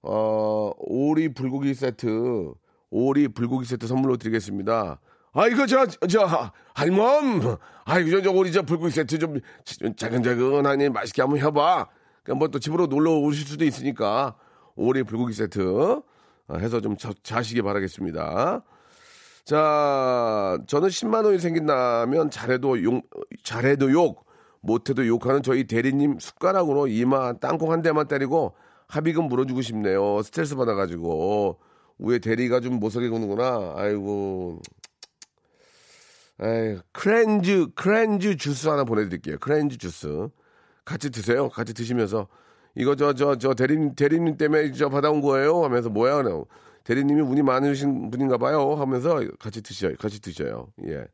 어, 0.02 0.73
오리 0.78 1.33
불고기 1.33 1.75
세트, 1.75 2.52
오리 2.90 3.28
불고기 3.28 3.66
세트 3.66 3.87
선물로 3.87 4.16
드리겠습니다. 4.19 5.00
아, 5.33 5.49
이거 5.49 5.66
저, 5.66 5.87
저, 5.87 6.50
할멈! 6.75 7.59
아, 7.85 7.99
이거 7.99 8.11
저, 8.11 8.23
저 8.23 8.31
오리 8.31 8.52
저 8.52 8.62
불고기 8.62 8.90
세트 8.90 9.19
좀 9.19 9.40
자근자근하니 9.97 10.88
맛있게 10.90 11.23
한번 11.23 11.40
해봐. 11.40 11.88
그럼 12.23 12.38
뭐또 12.38 12.59
집으로 12.59 12.87
놀러 12.87 13.12
오실 13.19 13.47
수도 13.47 13.64
있으니까 13.64 14.37
오리 14.76 15.02
불고기 15.02 15.33
세트 15.33 16.02
어, 16.49 16.56
해서 16.59 16.80
좀 16.80 16.97
자, 16.97 17.12
자시기 17.23 17.62
바라겠습니다. 17.62 18.62
자, 19.45 20.59
저는 20.66 20.88
10만 20.88 21.25
원이 21.25 21.38
생긴다면 21.38 22.30
잘해도 22.30 22.83
욕, 22.85 23.02
잘해도 23.42 23.90
욕, 23.92 24.26
못해도 24.61 25.06
욕하는 25.06 25.42
저희 25.42 25.64
대리님 25.64 26.18
숟가락으로 26.18 26.88
이마 26.88 27.35
땅콩 27.35 27.73
한 27.73 27.83
대만 27.83 28.09
때리고 28.09 28.54
합의금 28.88 29.25
물어주고 29.28 29.62
싶네요. 29.62 30.23
스트레스 30.23 30.56
받아가지고 30.56 31.59
위에 31.99 32.18
대리가 32.18 32.61
좀 32.61 32.78
못하게 32.78 33.09
구는구나. 33.09 33.75
아이고. 33.76 34.61
에이, 36.42 36.78
크렌즈 36.92 37.68
크렌즈 37.75 38.37
주스 38.37 38.68
하나 38.68 38.85
보내드릴게요. 38.85 39.38
크렌즈 39.38 39.78
주스 39.78 40.28
같이 40.85 41.11
드세요. 41.11 41.49
같이 41.49 41.73
드시면서 41.73 42.28
이거 42.76 42.95
저 42.95 43.12
저 43.14 43.37
저 43.37 43.54
대리님 43.54 43.95
대리님 43.95 44.37
때문에 44.37 44.73
저 44.73 44.88
받아온 44.88 45.21
거예요. 45.21 45.64
하면서 45.64 45.88
뭐야 45.88 46.23
그냥 46.23 46.45
대리님이 46.85 47.21
운이 47.23 47.42
많으신 47.42 48.11
분인가 48.11 48.38
봐요 48.38 48.75
하면서 48.75 49.21
같이 49.38 49.62
드셔요. 49.62 49.95
같이 49.99 50.21
드셔요. 50.21 50.68
예. 50.87 51.06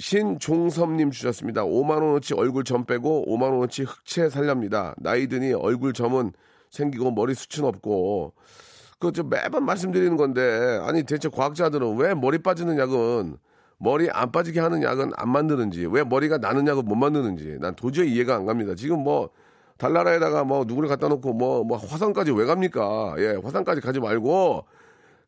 신종섭님 0.00 1.10
주셨습니다. 1.10 1.64
5만원어치 1.64 2.38
얼굴 2.38 2.64
점 2.64 2.84
빼고 2.84 3.26
5만원어치 3.28 3.84
흑채 3.86 4.28
살렵니다. 4.30 4.94
나이 4.98 5.26
드니 5.26 5.52
얼굴 5.52 5.92
점은 5.92 6.32
생기고 6.70 7.10
머리 7.10 7.34
숱은 7.34 7.66
없고. 7.68 8.34
좀 9.14 9.28
매번 9.28 9.64
말씀드리는 9.64 10.16
건데, 10.16 10.80
아니, 10.82 11.04
대체 11.04 11.28
과학자들은 11.28 11.98
왜 11.98 12.14
머리 12.14 12.38
빠지는 12.38 12.78
약은, 12.78 13.36
머리 13.78 14.10
안 14.10 14.32
빠지게 14.32 14.58
하는 14.58 14.82
약은 14.82 15.12
안 15.16 15.28
만드는지, 15.30 15.86
왜 15.86 16.02
머리가 16.02 16.38
나는 16.38 16.66
약은 16.66 16.84
못 16.84 16.96
만드는지, 16.96 17.58
난 17.60 17.74
도저히 17.76 18.12
이해가 18.12 18.34
안 18.34 18.44
갑니다. 18.46 18.74
지금 18.74 19.04
뭐, 19.04 19.30
달나라에다가 19.78 20.44
뭐, 20.44 20.64
누구를 20.64 20.88
갖다 20.88 21.08
놓고 21.08 21.32
뭐, 21.32 21.64
뭐, 21.64 21.78
화산까지 21.78 22.32
왜 22.32 22.44
갑니까? 22.44 23.14
예, 23.18 23.38
화산까지 23.42 23.80
가지 23.80 24.00
말고, 24.00 24.64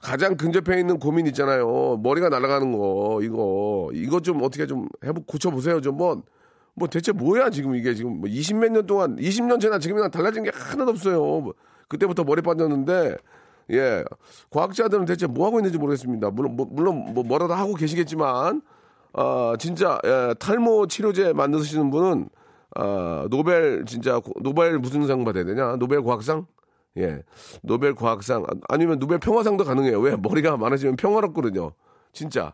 가장 0.00 0.36
근접해 0.36 0.80
있는 0.80 0.98
고민 0.98 1.26
있잖아요. 1.28 1.98
머리가 2.02 2.28
날아가는 2.28 2.72
거, 2.72 3.20
이거. 3.22 3.90
이거 3.92 4.20
좀 4.20 4.42
어떻게 4.42 4.66
좀 4.66 4.88
해보, 5.04 5.22
고쳐보세요. 5.22 5.80
좀 5.80 5.96
뭐, 5.96 6.22
뭐 6.74 6.88
대체 6.88 7.12
뭐야, 7.12 7.50
지금 7.50 7.74
이게 7.74 7.94
지금 7.94 8.20
뭐 8.20 8.28
20몇 8.28 8.70
년 8.72 8.86
동안, 8.86 9.16
20년 9.16 9.60
전이나 9.60 9.78
지금이랑 9.78 10.10
달라진 10.10 10.42
게 10.42 10.50
하나도 10.52 10.90
없어요. 10.90 11.18
뭐 11.18 11.54
그때부터 11.88 12.24
머리 12.24 12.42
빠졌는데, 12.42 13.16
예. 13.72 14.04
과학자들은 14.50 15.04
대체 15.04 15.26
뭐 15.26 15.46
하고 15.46 15.60
있는지 15.60 15.78
모르겠습니다. 15.78 16.30
물론, 16.30 16.56
뭐, 16.56 16.66
물론 16.68 17.14
뭐 17.14 17.22
뭐라도 17.22 17.54
하고 17.54 17.74
계시겠지만, 17.74 18.62
아, 19.12 19.54
진짜, 19.58 19.98
예, 20.04 20.34
탈모 20.38 20.86
치료제 20.86 21.32
만드시는 21.34 21.90
분은, 21.90 22.30
아, 22.76 23.26
노벨, 23.30 23.84
진짜, 23.86 24.20
고- 24.20 24.32
노벨 24.42 24.78
무슨 24.78 25.06
상 25.06 25.24
받아야 25.24 25.44
되냐? 25.44 25.76
노벨 25.76 26.02
과학상? 26.02 26.46
예. 26.98 27.22
노벨 27.62 27.94
과학상, 27.94 28.42
아, 28.44 28.54
아니면 28.68 28.98
노벨 28.98 29.18
평화상도 29.18 29.64
가능해요. 29.64 29.98
왜? 30.00 30.16
머리가 30.16 30.56
많아지면 30.56 30.96
평화롭거든요. 30.96 31.72
진짜. 32.12 32.52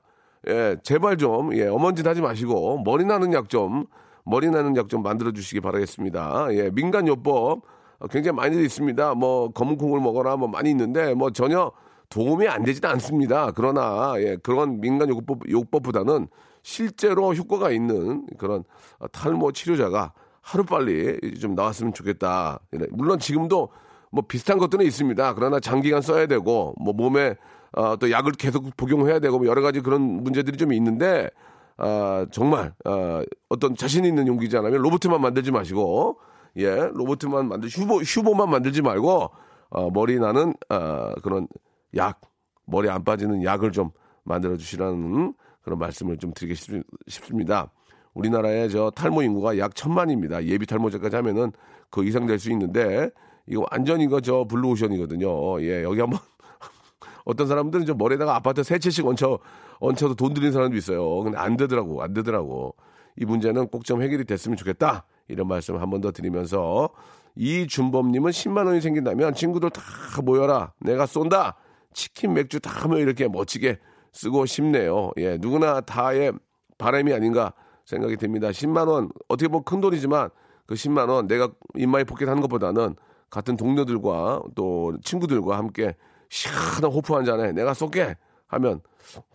예, 0.48 0.76
제발 0.82 1.16
좀, 1.16 1.54
예, 1.56 1.66
어먼짓 1.66 2.06
하지 2.06 2.20
마시고, 2.22 2.82
머리 2.84 3.04
나는 3.04 3.32
약 3.32 3.48
좀, 3.48 3.86
머리 4.24 4.48
나는 4.50 4.76
약 4.76 4.88
좀 4.88 5.02
만들어 5.02 5.32
주시기 5.32 5.60
바라겠습니다. 5.60 6.48
예, 6.52 6.70
민간 6.70 7.06
요법, 7.08 7.62
어, 7.98 8.06
굉장히 8.08 8.36
많이 8.36 8.62
있습니다. 8.62 9.14
뭐, 9.14 9.50
검은 9.50 9.76
콩을 9.76 10.00
먹어라, 10.00 10.36
뭐, 10.36 10.48
많이 10.48 10.70
있는데, 10.70 11.14
뭐, 11.14 11.30
전혀 11.30 11.72
도움이 12.10 12.46
안 12.48 12.62
되지는 12.62 12.88
않습니다. 12.90 13.50
그러나, 13.52 14.14
예, 14.18 14.36
그런 14.42 14.80
민간 14.80 15.08
요법, 15.08 15.50
요법보다는 15.50 16.28
실제로 16.66 17.32
효과가 17.32 17.70
있는 17.70 18.26
그런 18.38 18.64
어, 18.98 19.06
탈모 19.06 19.52
치료자가 19.52 20.12
하루빨리 20.40 21.38
좀 21.38 21.54
나왔으면 21.54 21.92
좋겠다. 21.94 22.58
예, 22.74 22.86
물론 22.90 23.20
지금도 23.20 23.68
뭐 24.10 24.24
비슷한 24.26 24.58
것들은 24.58 24.84
있습니다. 24.84 25.34
그러나 25.34 25.60
장기간 25.60 26.02
써야 26.02 26.26
되고, 26.26 26.74
뭐 26.80 26.92
몸에 26.92 27.36
어, 27.70 27.94
또 27.96 28.10
약을 28.10 28.32
계속 28.32 28.76
복용해야 28.76 29.20
되고 29.20 29.38
뭐 29.38 29.46
여러 29.46 29.62
가지 29.62 29.80
그런 29.80 30.00
문제들이 30.02 30.56
좀 30.56 30.72
있는데 30.72 31.30
아, 31.76 32.26
정말 32.32 32.74
어, 32.84 33.22
어떤 33.48 33.76
자신 33.76 34.04
있는 34.04 34.26
않으면 34.26 34.82
로봇만 34.82 35.20
만들지 35.20 35.52
마시고 35.52 36.18
예 36.56 36.90
로봇만 36.94 37.48
만들 37.48 37.68
휴보 37.68 38.00
휴보만 38.00 38.50
만들지 38.50 38.82
말고 38.82 39.30
어, 39.70 39.90
머리 39.90 40.18
나는 40.18 40.54
어, 40.70 41.12
그런 41.22 41.46
약 41.94 42.20
머리 42.64 42.88
안 42.88 43.04
빠지는 43.04 43.44
약을 43.44 43.70
좀 43.72 43.90
만들어 44.24 44.56
주시라는 44.56 45.34
그런 45.66 45.80
말씀을 45.80 46.16
좀 46.16 46.32
드리고 46.32 46.54
싶, 46.54 46.80
싶습니다. 47.08 47.72
우리나라의 48.14 48.70
저 48.70 48.88
탈모 48.90 49.22
인구가 49.22 49.58
약 49.58 49.74
천만입니다. 49.74 50.44
예비 50.44 50.64
탈모제까지 50.64 51.16
하면은 51.16 51.50
그 51.90 52.04
이상 52.04 52.24
될 52.26 52.38
수 52.38 52.52
있는데 52.52 53.10
이거 53.48 53.66
완전 53.72 54.00
이거 54.00 54.20
저 54.20 54.44
블루오션이거든요. 54.44 55.60
예 55.62 55.82
여기 55.82 55.98
한번 56.00 56.20
어떤 57.24 57.48
사람들은 57.48 57.84
저 57.84 57.94
머리에다가 57.94 58.36
아파트 58.36 58.62
세 58.62 58.78
채씩 58.78 59.04
얹혀 59.04 59.40
얹혀서 59.80 60.14
돈 60.14 60.34
들이는 60.34 60.52
사람도 60.52 60.76
있어요. 60.76 61.18
근데 61.24 61.36
안 61.36 61.56
되더라고, 61.56 62.00
안 62.02 62.14
되더라고. 62.14 62.76
이 63.16 63.24
문제는 63.24 63.66
꼭 63.68 63.82
좀 63.82 64.02
해결이 64.02 64.24
됐으면 64.24 64.56
좋겠다. 64.56 65.04
이런 65.26 65.48
말씀 65.48 65.76
한 65.78 65.90
번 65.90 66.00
더 66.00 66.12
드리면서 66.12 66.90
이준범님은 67.34 68.30
10만 68.30 68.66
원이 68.66 68.80
생긴다면 68.80 69.34
친구들 69.34 69.70
다 69.70 69.82
모여라. 70.22 70.72
내가 70.80 71.06
쏜다. 71.06 71.56
치킨 71.92 72.34
맥주 72.34 72.60
다 72.60 72.70
하면 72.84 72.98
이렇게 72.98 73.26
멋지게 73.26 73.78
쓰고 74.16 74.46
싶네요. 74.46 75.10
예, 75.18 75.36
누구나 75.36 75.80
다의 75.82 76.32
바람이 76.78 77.12
아닌가 77.12 77.52
생각이 77.84 78.16
듭니다. 78.16 78.48
10만 78.48 78.88
원 78.88 79.10
어떻게 79.28 79.48
보면 79.48 79.64
큰 79.64 79.80
돈이지만 79.80 80.30
그 80.64 80.74
10만 80.74 81.08
원 81.08 81.26
내가 81.26 81.50
in 81.74 81.89
my 81.89 82.04
pocket 82.04 82.28
하는 82.28 82.40
것보다는 82.40 82.96
같은 83.28 83.56
동료들과 83.56 84.42
또 84.54 84.96
친구들과 85.04 85.58
함께 85.58 85.94
시원한 86.30 86.84
호프 86.84 87.14
한 87.14 87.24
잔에 87.24 87.52
내가 87.52 87.74
쏠게 87.74 88.16
하면 88.48 88.80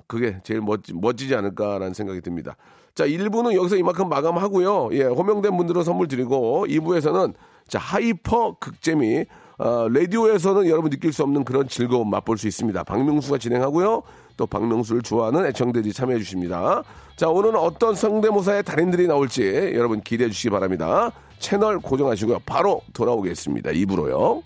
그게 0.07 0.39
제일 0.43 0.61
멋지, 0.61 0.93
멋지지 0.93 1.35
않을까라는 1.35 1.93
생각이 1.93 2.21
듭니다. 2.21 2.57
자, 2.95 3.05
1부는 3.05 3.53
여기서 3.53 3.77
이만큼 3.77 4.09
마감하고요. 4.09 4.89
예, 4.93 5.03
호명된 5.03 5.55
분들은 5.55 5.83
선물 5.83 6.07
드리고 6.07 6.65
2부에서는 6.67 7.33
자, 7.67 7.79
hyper 7.79 8.57
극재미 8.59 9.25
어, 9.59 9.87
라디오에서는 9.89 10.67
여러분 10.67 10.89
느낄 10.89 11.13
수 11.13 11.21
없는 11.21 11.45
그런 11.45 11.67
즐거움 11.67 12.09
맛볼 12.09 12.39
수 12.39 12.47
있습니다. 12.47 12.83
박명수가 12.83 13.37
진행하고요. 13.37 14.01
또 14.37 14.45
박명수를 14.47 15.01
좋아하는 15.01 15.45
애청들이 15.45 15.93
참여해 15.93 16.19
주십니다. 16.19 16.83
자, 17.15 17.29
오늘은 17.29 17.55
어떤 17.55 17.95
성대모사의 17.95 18.63
달인들이 18.63 19.07
나올지 19.07 19.71
여러분 19.75 20.01
기대해 20.01 20.29
주시기 20.29 20.49
바랍니다. 20.49 21.11
채널 21.39 21.79
고정하시고요. 21.79 22.39
바로 22.45 22.81
돌아오겠습니다. 22.93 23.71
2부로요. 23.71 24.43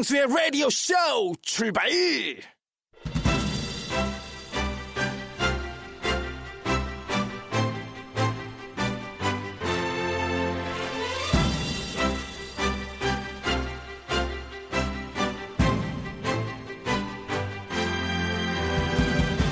박명수의 0.00 0.26
라디오 0.28 0.70
쇼 0.70 0.94
출발! 1.42 1.90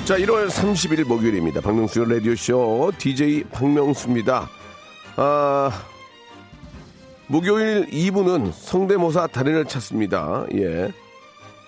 자, 0.05 0.17
1월 0.17 0.49
30일 0.49 1.05
목요일입니다. 1.05 1.61
박명수 1.61 2.05
라디오 2.05 2.35
쇼 2.35 2.91
DJ 2.97 3.43
박명수입니다. 3.51 4.49
아, 5.17 5.88
목요일 7.31 7.85
2부는 7.85 8.51
성대모사 8.51 9.27
달인을 9.27 9.65
찾습니다. 9.65 10.47
예. 10.55 10.91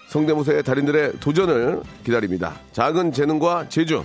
성대모사의 0.10 0.64
달인들의 0.64 1.20
도전을 1.20 1.84
기다립니다. 2.04 2.56
작은 2.72 3.12
재능과 3.12 3.70
재주. 3.70 4.04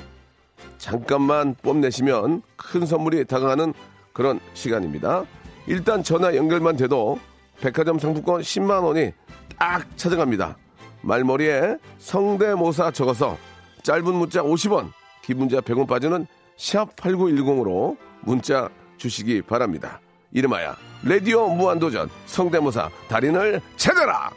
잠깐만 0.77 1.55
뽐내시면 1.63 2.43
큰 2.57 2.85
선물이 2.85 3.25
다가가는 3.25 3.73
그런 4.13 4.39
시간입니다. 4.53 5.25
일단 5.67 6.03
전화 6.03 6.37
연결만 6.37 6.77
돼도 6.77 7.19
백화점 7.63 7.99
상품권 7.99 8.43
10만 8.43 8.85
원이 8.85 9.13
딱 9.59 9.97
찾아갑니다. 9.97 10.59
말머리에 11.01 11.79
성대모사 11.99 12.91
적어서 12.91 13.39
짧은 13.83 14.15
문자 14.15 14.43
50원, 14.43 14.91
긴 15.23 15.39
문자 15.39 15.63
100원 15.63 15.89
빠지는 15.89 16.27
샵 16.59 16.95
8910으로 16.97 17.97
문자 18.21 18.69
주시기 18.99 19.41
바랍니다. 19.41 20.01
이름하여 20.37 20.77
라디오 21.03 21.49
무한도전 21.49 22.11
성대모사 22.27 22.91
달인을 23.09 23.63
찾아라! 23.77 24.31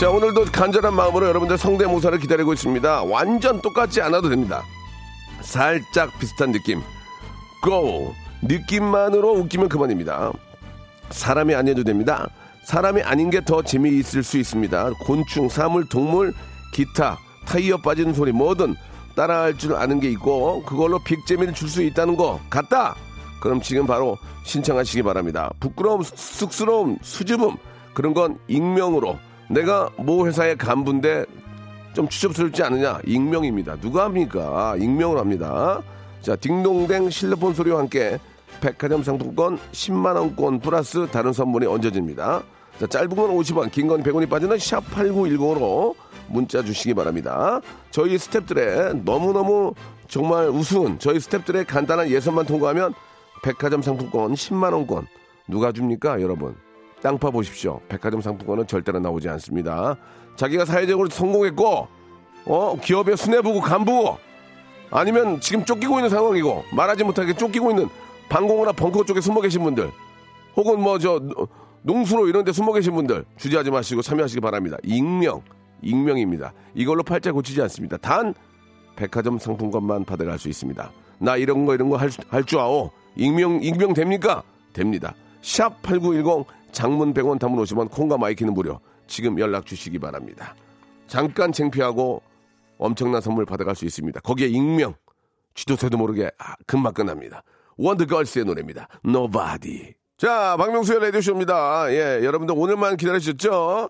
자, 0.00 0.10
오늘도 0.10 0.46
간절한 0.46 0.94
마음으로 0.94 1.28
여러분들 1.28 1.58
성대모사를 1.58 2.18
기다리고 2.18 2.52
있습니다. 2.54 3.02
완전 3.04 3.60
똑같지 3.60 4.00
않아도 4.00 4.30
됩니다. 4.30 4.64
살짝 5.42 6.18
비슷한 6.18 6.50
느낌. 6.50 6.80
고! 7.62 8.14
느낌만으로 8.42 9.32
웃기면 9.34 9.68
그만입니다. 9.68 10.32
사람이 11.10 11.54
아니어도 11.54 11.84
됩니다. 11.84 12.30
사람이 12.70 13.02
아닌 13.02 13.30
게 13.30 13.40
더 13.40 13.62
재미있을 13.62 14.22
수 14.22 14.38
있습니다. 14.38 14.90
곤충, 15.00 15.48
사물, 15.48 15.88
동물, 15.88 16.32
기타, 16.72 17.18
타이어 17.44 17.76
빠지는 17.78 18.14
소리 18.14 18.30
뭐든 18.30 18.76
따라할 19.16 19.58
줄 19.58 19.74
아는 19.74 19.98
게 19.98 20.08
있고 20.12 20.62
그걸로 20.62 21.00
빅재미를 21.00 21.52
줄 21.52 21.68
수 21.68 21.82
있다는 21.82 22.16
거 22.16 22.38
같다. 22.48 22.94
그럼 23.42 23.60
지금 23.60 23.88
바로 23.88 24.16
신청하시기 24.44 25.02
바랍니다. 25.02 25.50
부끄러움, 25.58 26.04
쑥스러움, 26.04 26.98
수줍음 27.02 27.56
그런 27.92 28.14
건 28.14 28.38
익명으로 28.46 29.18
내가 29.48 29.90
모 29.96 30.28
회사의 30.28 30.56
간부인데 30.56 31.24
좀 31.92 32.06
추접스럽지 32.06 32.62
않느냐? 32.62 33.00
익명입니다. 33.04 33.80
누가 33.80 34.04
합니까? 34.04 34.76
익명을 34.78 35.18
합니다. 35.18 35.82
자, 36.22 36.36
딩동댕 36.36 37.10
실로폰 37.10 37.52
소리와 37.52 37.80
함께 37.80 38.20
백화점 38.60 39.02
상품권 39.02 39.58
10만원권 39.72 40.62
플러스 40.62 41.08
다른 41.10 41.32
선물이 41.32 41.66
얹어집니다. 41.66 42.44
자, 42.80 42.86
짧은 42.86 43.10
건 43.10 43.30
50원, 43.36 43.70
긴 43.70 43.88
건 43.88 44.02
100원이 44.02 44.28
빠지는 44.30 44.58
샵 44.58 44.82
8910으로 44.90 45.94
문자 46.28 46.62
주시기 46.62 46.94
바랍니다. 46.94 47.60
저희 47.90 48.16
스탭들의 48.16 49.04
너무너무 49.04 49.74
정말 50.08 50.48
우스운 50.48 50.98
저희 50.98 51.18
스탭들의 51.18 51.66
간단한 51.66 52.08
예선만 52.08 52.46
통과하면 52.46 52.94
백화점 53.42 53.82
상품권 53.82 54.32
10만 54.34 54.72
원권 54.72 55.06
누가 55.48 55.72
줍니까, 55.72 56.20
여러분? 56.22 56.56
땅파 57.02 57.30
보십시오. 57.30 57.80
백화점 57.88 58.20
상품권은 58.20 58.66
절대로 58.66 58.98
나오지 58.98 59.28
않습니다. 59.30 59.96
자기가 60.36 60.64
사회적으로 60.64 61.08
성공했고, 61.10 61.88
어, 62.46 62.76
기업의 62.80 63.16
수뇌부고 63.16 63.60
간부고, 63.60 64.16
아니면 64.90 65.40
지금 65.40 65.64
쫓기고 65.64 65.98
있는 65.98 66.08
상황이고, 66.10 66.64
말하지 66.72 67.04
못하게 67.04 67.34
쫓기고 67.34 67.70
있는 67.70 67.88
방공호나 68.28 68.72
벙커 68.72 69.04
쪽에 69.04 69.20
숨어 69.20 69.40
계신 69.40 69.62
분들, 69.64 69.90
혹은 70.56 70.80
뭐 70.80 70.98
저 70.98 71.20
농수로 71.82 72.28
이런 72.28 72.44
데 72.44 72.52
숨어 72.52 72.72
계신 72.72 72.94
분들, 72.94 73.24
주저하지 73.38 73.70
마시고 73.70 74.02
참여하시기 74.02 74.40
바랍니다. 74.40 74.76
익명, 74.84 75.42
익명입니다. 75.82 76.52
이걸로 76.74 77.02
팔자 77.02 77.32
고치지 77.32 77.60
않습니다. 77.62 77.96
단, 77.96 78.34
백화점 78.96 79.38
상품권만 79.38 80.04
받아갈 80.04 80.38
수 80.38 80.48
있습니다. 80.48 80.90
나 81.18 81.36
이런 81.36 81.64
거 81.64 81.74
이런 81.74 81.88
거 81.88 81.96
할 81.96 82.44
줄 82.44 82.58
아오. 82.58 82.90
익명, 83.16 83.62
익명 83.62 83.94
됩니까? 83.94 84.42
됩니다. 84.72 85.14
샵 85.42 85.80
8910 85.82 86.46
장문 86.72 87.12
100원 87.14 87.38
단문 87.38 87.56
50원 87.62 87.90
콩과 87.90 88.18
마이케이는 88.18 88.52
무료. 88.54 88.80
지금 89.06 89.38
연락 89.38 89.66
주시기 89.66 89.98
바랍니다. 89.98 90.54
잠깐 91.08 91.50
창피하고 91.50 92.22
엄청난 92.78 93.20
선물 93.20 93.44
받아갈 93.46 93.74
수 93.74 93.84
있습니다. 93.84 94.20
거기에 94.20 94.46
익명. 94.48 94.94
쥐도새도 95.54 95.96
모르게 95.98 96.30
아, 96.38 96.54
금방 96.66 96.92
끝납니다. 96.94 97.42
원더걸스의 97.76 98.44
노래입니다. 98.44 98.86
Nobody. 99.04 99.94
자, 100.20 100.54
박명수의 100.58 101.00
라디오쇼입니다. 101.00 101.90
예, 101.92 102.22
여러분들 102.22 102.54
오늘만 102.54 102.98
기다리셨죠? 102.98 103.88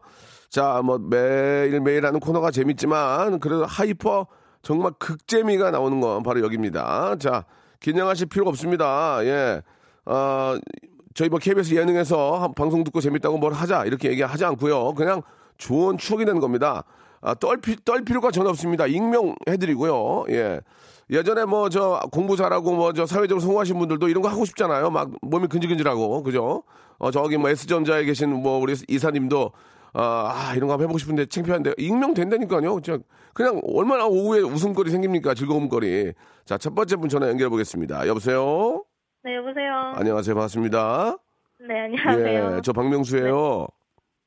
자, 0.48 0.80
뭐 0.84 0.96
매일매일 0.96 2.06
하는 2.06 2.20
코너가 2.20 2.52
재밌지만 2.52 3.40
그래도 3.40 3.66
hyper 3.66 4.28
정말 4.62 4.92
극재미가 5.00 5.72
나오는 5.72 6.00
건 6.00 6.22
바로 6.22 6.40
여기입니다. 6.40 7.16
자, 7.18 7.44
긴장하실 7.80 8.28
필요가 8.28 8.50
없습니다. 8.50 9.18
예. 9.24 9.60
어, 10.06 10.56
저희 11.14 11.28
뭐 11.28 11.40
KBS 11.40 11.74
예능에서 11.74 12.38
한 12.38 12.54
방송 12.54 12.84
듣고 12.84 13.00
재밌다고 13.00 13.36
뭘 13.38 13.52
하자 13.52 13.84
이렇게 13.86 14.08
얘기하지 14.10 14.44
않고요. 14.44 14.94
그냥 14.94 15.22
좋은 15.58 15.98
추억이 15.98 16.24
되는 16.26 16.40
겁니다. 16.40 16.84
아, 17.22 17.34
떨, 17.34 17.56
피, 17.56 17.76
떨 17.84 18.04
필요가 18.04 18.30
전혀 18.30 18.50
없습니다. 18.50 18.86
익명해드리고요. 18.86 20.26
예. 20.28 20.60
예전에 21.10 21.44
뭐 21.44 21.68
저 21.68 22.00
공부 22.12 22.36
잘하고 22.36 22.74
뭐 22.74 22.92
저 22.92 23.06
사회적으로 23.06 23.40
성공하신 23.40 23.78
분들도 23.78 24.08
이런 24.08 24.22
거 24.22 24.28
하고 24.28 24.44
싶잖아요. 24.44 24.90
막 24.90 25.10
몸이 25.22 25.48
근질근질하고 25.48 26.22
그죠? 26.22 26.62
어 26.98 27.10
저기 27.10 27.36
뭐 27.36 27.50
S전자에 27.50 28.04
계신 28.04 28.30
뭐 28.34 28.58
우리 28.58 28.74
이사님도 28.88 29.52
아, 29.92 30.02
아, 30.50 30.54
이런 30.54 30.68
거 30.68 30.74
한번 30.74 30.84
해보고 30.84 30.98
싶은데 30.98 31.26
창피한데 31.26 31.74
익명 31.78 32.14
된다니까요. 32.14 32.78
그냥, 32.80 33.02
그냥 33.34 33.60
얼마나 33.74 34.06
오후에 34.06 34.38
웃음거리 34.40 34.88
생깁니까? 34.88 35.34
즐거움거리. 35.34 36.12
자, 36.44 36.56
첫 36.58 36.76
번째 36.76 36.94
분 36.94 37.08
전화 37.08 37.28
연결해 37.28 37.48
보겠습니다. 37.48 38.06
여보세요? 38.06 38.84
네, 39.24 39.34
여보세요. 39.34 39.72
안녕하세요. 39.96 40.34
반갑습니다. 40.36 41.16
네, 41.68 41.80
안녕하세요. 41.80 42.56
예, 42.56 42.60
저 42.62 42.72
박명수예요. 42.72 43.66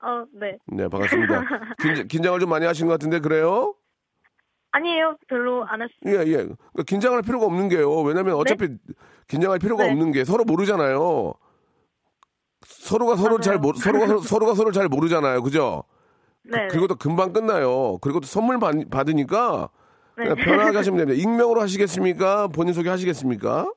어, 0.06 0.24
네. 0.38 0.58
네, 0.68 0.90
반갑습니다. 0.90 1.44
긴, 1.82 2.08
긴장을 2.10 2.38
좀 2.42 2.50
많이 2.50 2.66
하신 2.66 2.88
것 2.88 2.94
같은데 2.94 3.20
그래요? 3.20 3.74
아니에요. 4.74 5.16
별로 5.28 5.64
안 5.66 5.82
했어요. 5.82 5.92
예, 6.08 6.28
예. 6.32 6.36
그러니까 6.38 6.84
긴장할 6.86 7.22
필요가 7.22 7.46
없는 7.46 7.70
게요. 7.70 8.02
왜냐면 8.02 8.36
어차피 8.36 8.68
긴장할 9.28 9.60
필요가 9.60 9.84
네. 9.86 9.92
없는 9.92 10.12
게 10.12 10.26
서로 10.26 10.44
모르잖아요. 10.44 11.34
서로가 12.66 13.16
서로. 13.16 13.40
잘 13.40 13.58
모르, 13.60 13.78
서로가 13.78 14.08
서로, 14.08 14.20
서로가 14.22 14.54
서로를 14.56 14.74
잘 14.74 14.88
모르잖아요. 14.88 15.44
그죠? 15.44 15.84
네. 16.44 16.68
그 16.70 16.76
리고 16.76 16.88
또 16.88 16.96
금방 16.96 17.34
끝나요. 17.34 18.00
그리고 18.02 18.20
또 18.20 18.26
선물 18.26 18.60
받, 18.60 18.74
받으니까 18.90 19.70
네. 20.18 20.34
편하게 20.36 20.78
하시면 20.78 20.98
됩니다. 20.98 21.22
익명으로 21.22 21.62
하시겠습니까? 21.62 22.48
본인 22.48 22.74
소개 22.74 22.90
하시겠습니까? 22.90 23.72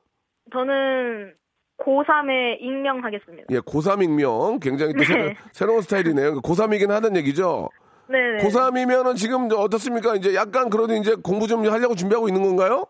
저는 0.51 1.33
고3에 1.79 2.59
익명 2.59 3.03
하겠습니다. 3.03 3.43
예, 3.51 3.59
고3 3.59 4.03
익명. 4.03 4.59
굉장히 4.59 4.93
또 4.93 4.99
네. 4.99 5.05
새로, 5.05 5.33
새로운 5.51 5.81
스타일이네요. 5.81 6.41
고3이긴 6.41 6.89
하던 6.89 7.15
얘기죠. 7.17 7.69
네, 8.09 8.17
네. 8.37 8.43
고3이면은 8.47 9.15
지금 9.15 9.49
어떻습니까? 9.51 10.15
이제 10.15 10.33
약간 10.35 10.69
그래도 10.69 10.93
이제 10.95 11.15
공부 11.15 11.47
좀 11.47 11.65
하려고 11.67 11.95
준비하고 11.95 12.27
있는 12.27 12.43
건가요? 12.43 12.85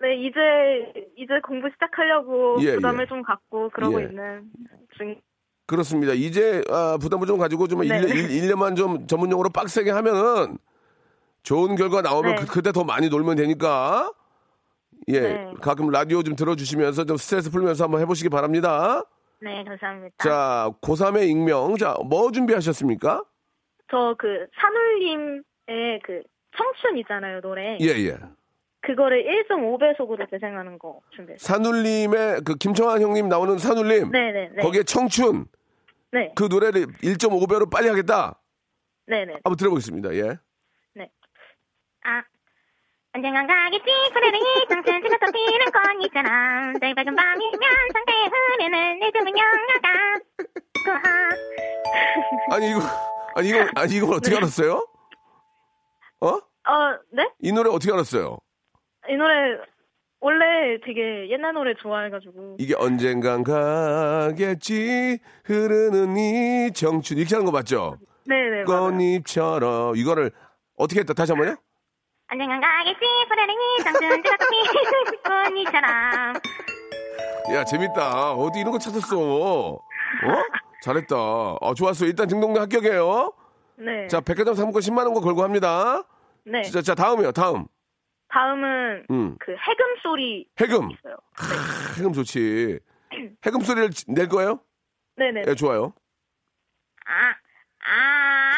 네, 0.00 0.14
이제 0.16 0.38
이제 1.16 1.32
공부 1.46 1.68
시작하려고 1.70 2.56
예, 2.60 2.74
부담을 2.76 3.02
예. 3.04 3.08
좀 3.08 3.22
갖고 3.22 3.68
그러고 3.70 4.00
예. 4.00 4.06
있는 4.06 4.42
중. 4.96 5.16
그렇습니다. 5.66 6.12
이제 6.14 6.62
아, 6.70 6.96
부담을 7.00 7.26
좀 7.26 7.38
가지고 7.38 7.66
좀 7.68 7.80
네. 7.80 7.98
일 7.98 8.30
1, 8.30 8.48
년만좀 8.48 9.06
전문용어로 9.06 9.50
빡세게 9.50 9.90
하면은 9.90 10.56
좋은 11.42 11.76
결과 11.76 12.00
나오면 12.00 12.36
네. 12.36 12.40
그, 12.42 12.46
그때 12.46 12.72
더 12.72 12.84
많이 12.84 13.08
놀면 13.08 13.36
되니까 13.36 14.12
예 15.08 15.20
네. 15.20 15.52
가끔 15.60 15.90
라디오 15.90 16.22
좀 16.22 16.36
들어주시면서 16.36 17.04
좀 17.04 17.16
스트레스 17.16 17.50
풀면서 17.50 17.84
한번 17.84 18.00
해보시기 18.00 18.28
바랍니다. 18.28 19.02
네, 19.40 19.62
감사합니다. 19.64 20.14
자 20.18 20.70
고3의 20.80 21.28
익명 21.28 21.76
자 21.76 21.96
뭐 22.04 22.30
준비하셨습니까? 22.32 23.22
저 23.90 24.14
그 24.18 24.46
산울림의 24.60 26.00
그 26.04 26.22
청춘 26.56 26.98
있잖아요, 26.98 27.40
노래. 27.40 27.76
예예 27.80 28.16
그거를 28.80 29.24
1.5배속으로 29.48 30.28
재생하는 30.30 30.78
거 30.78 31.00
준비했어요. 31.14 31.38
산울림의 31.38 32.40
그 32.44 32.54
김청환 32.56 33.02
형님 33.02 33.28
나오는 33.28 33.58
산울림 33.58 34.10
네, 34.12 34.32
네, 34.32 34.50
네. 34.54 34.62
거기에 34.62 34.82
청춘 34.84 35.46
네. 36.12 36.32
그 36.34 36.44
노래를 36.50 36.86
1.5배로 36.86 37.70
빨리 37.70 37.88
하겠다 37.88 38.40
네, 39.06 39.24
네. 39.24 39.34
한번 39.44 39.56
들어보겠습니다. 39.56 40.14
예. 40.14 40.38
네. 40.94 41.10
아. 42.04 42.22
언젠간 43.14 43.46
가겠지 43.46 43.84
푸르르 44.12 44.38
청춘 44.68 45.02
지가 45.02 45.18
떠피는 45.18 45.66
건 45.72 46.02
있잖아 46.02 46.72
내 46.80 46.94
밝은 46.94 47.16
밤이면 47.16 47.60
상대의 47.92 48.28
흐르는 48.28 48.98
리듬은 49.00 49.32
영화가 49.36 50.14
구하 50.84 51.28
아니 52.52 52.70
이거 52.70 52.80
아니 53.38 53.50
이거 53.50 53.64
아니 53.76 53.94
이걸 53.94 54.14
어떻게 54.14 54.36
알았어요? 54.36 54.84
어? 56.20 56.26
어, 56.28 56.98
네? 57.12 57.30
이 57.40 57.52
노래 57.52 57.70
어떻게 57.70 57.92
알았어요? 57.92 58.36
이 59.08 59.14
노래 59.14 59.56
원래 60.18 60.80
되게 60.84 61.30
옛날 61.30 61.54
노래 61.54 61.72
좋아해가지고 61.74 62.56
이게 62.58 62.74
언젠간 62.76 63.44
가겠지 63.44 65.20
흐르는 65.44 66.16
이 66.16 66.72
청춘 66.72 67.18
이렇게 67.18 67.36
하는 67.36 67.46
거 67.46 67.52
맞죠? 67.52 67.96
네네 68.26 68.64
꽃잎처럼 68.64 69.94
이거를 69.94 70.32
어떻게 70.76 71.00
했다 71.00 71.14
다시 71.14 71.30
한 71.30 71.38
번요? 71.38 71.54
언젠간 72.32 72.60
가겠지 72.60 73.00
푸르르 73.28 73.52
청춘 73.84 74.22
지가 74.24 74.36
떠피는 74.36 75.54
꽃이처럼 75.54 76.34
야 77.54 77.64
재밌다 77.64 78.32
어디 78.32 78.58
이런 78.58 78.72
거 78.72 78.78
찾았어 78.80 79.16
어? 79.16 79.78
잘했다 80.82 81.16
어, 81.16 81.74
좋았어 81.74 82.06
일단 82.06 82.28
등록금 82.28 82.60
합격이에요 82.62 83.32
네. 83.76 84.06
자 84.08 84.20
백화점 84.20 84.54
상품권 84.54 84.80
10만 84.82 85.04
원권 85.04 85.22
걸고 85.22 85.42
합니다 85.42 86.04
네. 86.44 86.62
자, 86.62 86.82
자 86.82 86.94
다음이요 86.94 87.32
다음 87.32 87.66
다음은 88.28 89.06
음. 89.10 89.36
그 89.40 89.52
해금 89.52 89.86
소리 90.02 90.46
해금 90.60 90.90
있어요. 90.90 91.16
해금 91.96 92.12
좋지 92.12 92.78
해금 93.46 93.60
소리를 93.60 93.90
낼 94.08 94.28
거예요? 94.28 94.60
네네. 95.16 95.44
예 95.46 95.54
좋아요 95.54 95.94
아, 97.06 97.30
아, 97.90 98.52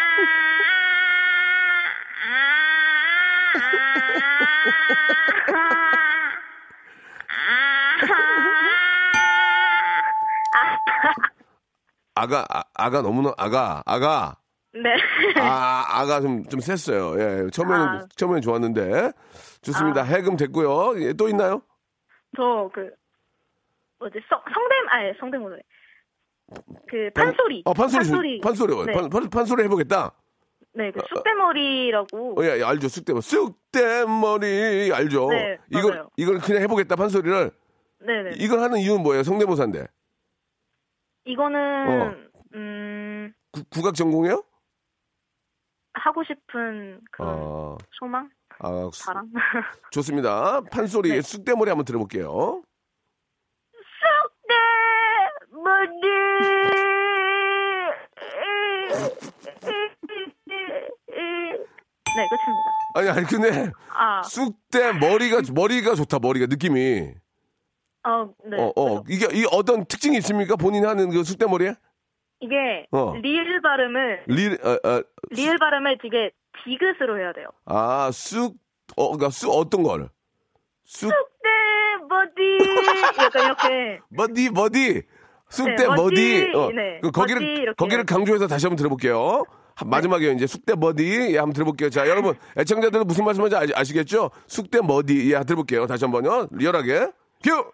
아가 12.14 12.44
아, 12.50 12.62
아가 12.74 13.02
너무나 13.02 13.32
아가 13.36 13.82
아가 13.86 14.36
네. 14.72 14.90
아, 15.40 15.84
아가 16.00 16.20
좀, 16.20 16.44
좀 16.44 16.60
셌어요. 16.60 17.14
예. 17.20 17.50
처음에는, 17.50 17.86
아. 17.86 18.06
처음에는 18.16 18.40
좋았는데. 18.42 19.12
좋습니다. 19.62 20.02
아. 20.02 20.04
해금 20.04 20.36
됐고요. 20.36 21.00
예, 21.02 21.12
또 21.12 21.28
있나요? 21.28 21.62
저 22.36 22.70
그 22.72 22.88
뭐지 23.98 24.18
성 24.28 24.40
성대모 24.44 24.88
아니 24.90 25.12
성대모사 25.18 25.56
그 26.88 27.10
판소리 27.14 27.62
어, 27.64 27.74
판소리. 27.74 28.04
좋- 28.04 28.04
판소리 28.04 28.40
판소리. 28.40 28.86
네. 28.86 28.92
판, 28.92 29.08
판, 29.10 29.28
판소리 29.30 29.64
해보겠다. 29.64 30.12
네 30.72 30.92
그 30.92 31.00
쑥대머리라고 31.08 32.40
어, 32.40 32.44
예, 32.44 32.58
예, 32.60 32.62
알죠. 32.62 32.88
쑥대머리. 32.88 33.22
쑥대머리. 33.22 34.92
알죠. 34.94 35.28
네, 35.30 35.58
이걸. 35.70 36.06
이걸 36.16 36.38
그냥 36.38 36.62
해보겠다. 36.62 36.94
판소리를. 36.96 37.50
네네 38.06 38.30
이걸 38.36 38.60
하는 38.60 38.78
이유는 38.78 39.02
뭐예요? 39.02 39.24
성대모사인데. 39.24 39.86
이거는 41.30 41.88
어. 41.88 42.14
음 42.54 43.32
구, 43.52 43.62
국악 43.70 43.94
전공이에요? 43.94 44.42
하고 45.94 46.22
싶은 46.24 47.00
그 47.12 47.22
아, 47.24 47.76
소망, 47.98 48.30
아, 48.60 48.90
수- 48.92 49.06
바람. 49.06 49.30
좋습니다. 49.92 50.60
판소리 50.72 51.10
네. 51.10 51.20
쑥대머리 51.20 51.68
한번 51.68 51.84
들어볼게요. 51.84 52.62
네, 54.48 54.54
뭐지? 55.52 56.00
네, 62.16 62.26
끝입니다. 62.28 62.70
아니, 62.94 63.08
아니, 63.08 63.26
근데 63.26 63.72
아, 63.94 64.22
쑥대 64.22 64.92
머리가, 64.94 65.42
머리가 65.54 65.94
좋다, 65.94 66.18
머리가, 66.18 66.46
느낌이. 66.46 67.14
어, 68.04 68.30
네. 68.44 68.56
어, 68.58 68.72
어. 68.76 69.04
이게, 69.08 69.26
이 69.32 69.44
어떤 69.50 69.84
특징이 69.84 70.16
있습니까? 70.18 70.56
본인이 70.56 70.86
하는 70.86 71.10
그 71.10 71.22
쑥대머리에? 71.22 71.74
이게 72.40 72.86
어. 72.90 73.14
리을 73.16 73.60
발음을 73.60 74.22
리, 74.28 74.46
어, 74.62 74.70
어, 74.88 75.02
리을 75.30 75.58
발음을 75.58 75.98
되게 76.02 76.30
디귿으로 76.64 77.18
해야 77.18 77.32
돼요. 77.34 77.48
아, 77.66 78.10
쑥, 78.12 78.54
어, 78.96 79.10
그니까 79.10 79.28
쑥 79.30 79.50
어떤 79.50 79.82
걸? 79.82 80.08
쑥, 80.84 81.08
네, 81.10 81.96
뭐지? 82.08 83.18
약간 83.18 83.44
이렇게. 83.44 84.00
머디, 84.08 84.50
머디. 84.50 85.02
쑥대 85.50 85.74
네, 85.76 85.86
머디. 85.86 86.00
머디. 86.00 86.52
어, 86.56 86.70
네, 86.70 87.00
그 87.02 87.10
거기를, 87.10 87.40
머디 87.40 87.74
거기를. 87.76 88.04
강조해서 88.06 88.46
다시 88.46 88.66
한번 88.66 88.76
들어볼게요. 88.76 89.44
한- 89.76 89.90
마지막에 89.90 90.30
이제 90.32 90.46
쑥대 90.46 90.74
머디. 90.76 91.32
예, 91.34 91.38
한번 91.38 91.52
들어볼게요. 91.52 91.90
자, 91.90 92.08
여러분, 92.08 92.34
애청자들은 92.56 93.06
무슨 93.06 93.24
말씀인지 93.24 93.56
아, 93.56 93.62
아시겠죠? 93.74 94.30
쑥대 94.46 94.80
머디. 94.80 95.32
예, 95.32 95.40
들어볼게요. 95.44 95.86
다시 95.86 96.04
한 96.04 96.12
번요. 96.12 96.48
리얼하게. 96.52 97.08
휴! 97.44 97.70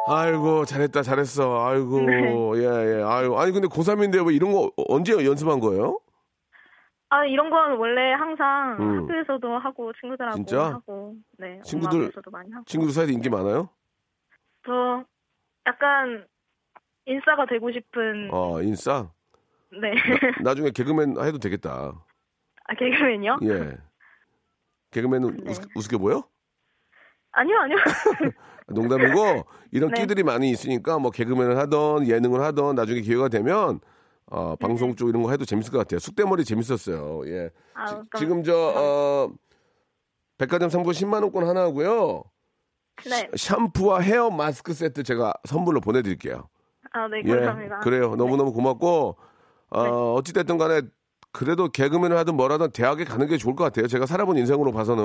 아이고, 0.07 0.65
잘했다, 0.65 1.01
잘했어. 1.01 1.65
아이고, 1.67 2.01
네. 2.01 2.13
예, 2.57 2.99
예. 2.99 3.03
아유, 3.03 3.35
아니, 3.37 3.51
근데 3.51 3.67
고3인데 3.67 4.25
왜 4.27 4.35
이런 4.35 4.51
거 4.51 4.71
언제 4.89 5.13
연습한 5.13 5.59
거예요? 5.59 5.99
아, 7.09 7.25
이런 7.25 7.49
건 7.49 7.77
원래 7.77 8.11
항상 8.13 8.77
음. 8.79 9.03
학교에서도 9.03 9.57
하고 9.59 9.91
친구들하고 9.99 10.35
진짜? 10.35 10.65
하고 10.73 11.15
네, 11.37 11.59
친구들- 11.63 11.95
엄마에서도 11.95 12.31
많이 12.31 12.51
하고. 12.51 12.65
친구들 12.65 12.93
사이에 12.93 13.13
인기 13.13 13.29
많아요? 13.29 13.69
저 14.65 15.03
약간 15.67 16.25
인싸가 17.05 17.45
되고 17.45 17.71
싶은 17.71 18.29
어, 18.31 18.61
인싸? 18.61 19.09
네. 19.71 19.93
나중에 20.43 20.71
개그맨 20.71 21.15
해도 21.23 21.37
되겠다. 21.37 21.93
아, 22.67 22.73
개그맨이요? 22.75 23.37
예. 23.43 23.77
개그맨은 24.99 25.37
네. 25.43 25.51
우스, 25.51 25.61
우습게 25.75 25.97
보여? 25.97 26.23
아니요, 27.33 27.57
아니요. 27.59 27.77
농담이고 28.67 29.45
이런 29.71 29.91
네. 29.91 30.01
끼들이 30.01 30.23
많이 30.23 30.49
있으니까 30.49 30.97
뭐 30.99 31.11
개그맨을 31.11 31.57
하던 31.57 32.07
예능을 32.07 32.41
하던 32.41 32.75
나중에 32.75 33.01
기회가 33.01 33.27
되면 33.27 33.81
어, 34.27 34.55
방송 34.55 34.89
네. 34.91 34.95
쪽 34.95 35.09
이런 35.09 35.21
거 35.21 35.31
해도 35.31 35.43
재밌을 35.43 35.71
것 35.71 35.79
같아요. 35.79 35.99
쑥대머리 35.99 36.45
재밌었어요. 36.45 37.27
예. 37.27 37.49
아, 37.73 37.85
지- 37.85 37.95
지금 38.17 38.41
저 38.43 38.55
어, 38.55 39.29
백화점 40.37 40.69
상품 40.69 40.93
10만 40.93 41.21
원권 41.23 41.45
하나 41.47 41.61
하고요. 41.63 42.23
네. 43.09 43.29
샴푸와 43.35 43.99
헤어 43.99 44.29
마스크 44.29 44.73
세트 44.73 45.03
제가 45.03 45.33
선물로 45.43 45.81
보내드릴게요. 45.81 46.47
아, 46.93 47.07
네, 47.09 47.21
예, 47.25 47.29
감사합니다. 47.35 47.79
그래요. 47.81 48.15
너무너무 48.15 48.53
고맙고, 48.53 49.17
어, 49.71 49.83
네. 49.83 49.89
어찌됐든 49.89 50.57
간에, 50.57 50.81
그래도 51.35 51.67
개그맨을 51.67 52.15
하든 52.19 52.35
뭐라든 52.37 52.71
대학에 52.71 53.03
가는 53.03 53.27
게 53.27 53.35
좋을 53.35 53.57
것 53.57 53.65
같아요. 53.65 53.87
제가 53.87 54.05
살아본 54.05 54.37
인생으로 54.37 54.71
봐서는. 54.71 55.03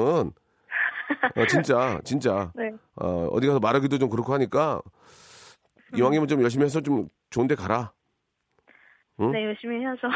어, 1.37 1.47
진짜, 1.49 2.01
진짜. 2.05 2.53
네. 2.55 2.71
어, 2.95 3.27
어디 3.33 3.49
가서 3.49 3.59
말하기도 3.59 3.99
좀 3.99 4.09
그렇고 4.09 4.33
하니까, 4.33 4.81
이왕이면 5.97 6.29
좀 6.29 6.41
열심히 6.43 6.65
해서 6.67 6.81
좀 6.81 7.09
좋은 7.31 7.49
데 7.49 7.57
가라. 7.57 7.91
응? 9.19 9.33
네, 9.33 9.45
열심히 9.45 9.81
해야죠. 9.81 10.07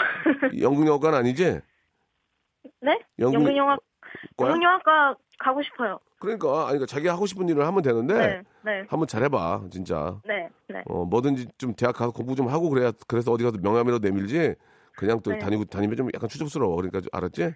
연극영화관 0.60 1.14
아니지? 1.18 1.60
네? 2.80 3.00
연극- 3.18 3.40
연극영화? 3.40 3.76
연극영화과 4.40 5.16
가고 5.40 5.62
싶어요. 5.64 5.98
그러니까, 6.20 6.48
아니, 6.68 6.78
그러니까 6.78 6.86
자기 6.86 7.08
하고 7.08 7.26
싶은 7.26 7.48
일을 7.48 7.66
하면 7.66 7.82
되는데, 7.82 8.14
네. 8.14 8.42
네. 8.64 8.86
한번 8.88 9.08
잘해봐, 9.08 9.64
진짜. 9.72 10.20
네. 10.24 10.48
네. 10.68 10.80
어, 10.86 11.04
뭐든지 11.04 11.48
좀 11.58 11.74
대학 11.74 11.96
가서 11.96 12.12
공부 12.12 12.36
좀 12.36 12.46
하고 12.48 12.70
그래야, 12.70 12.92
그래서 13.08 13.32
어디 13.32 13.42
가서 13.42 13.58
명함이라도 13.60 13.98
내밀지, 14.08 14.54
그냥 14.96 15.20
또 15.22 15.30
네. 15.32 15.38
다니고, 15.38 15.64
다니면 15.64 15.96
좀 15.96 16.08
약간 16.14 16.28
추접스러워. 16.28 16.76
그러니까, 16.76 17.00
알았지? 17.12 17.40
네. 17.42 17.54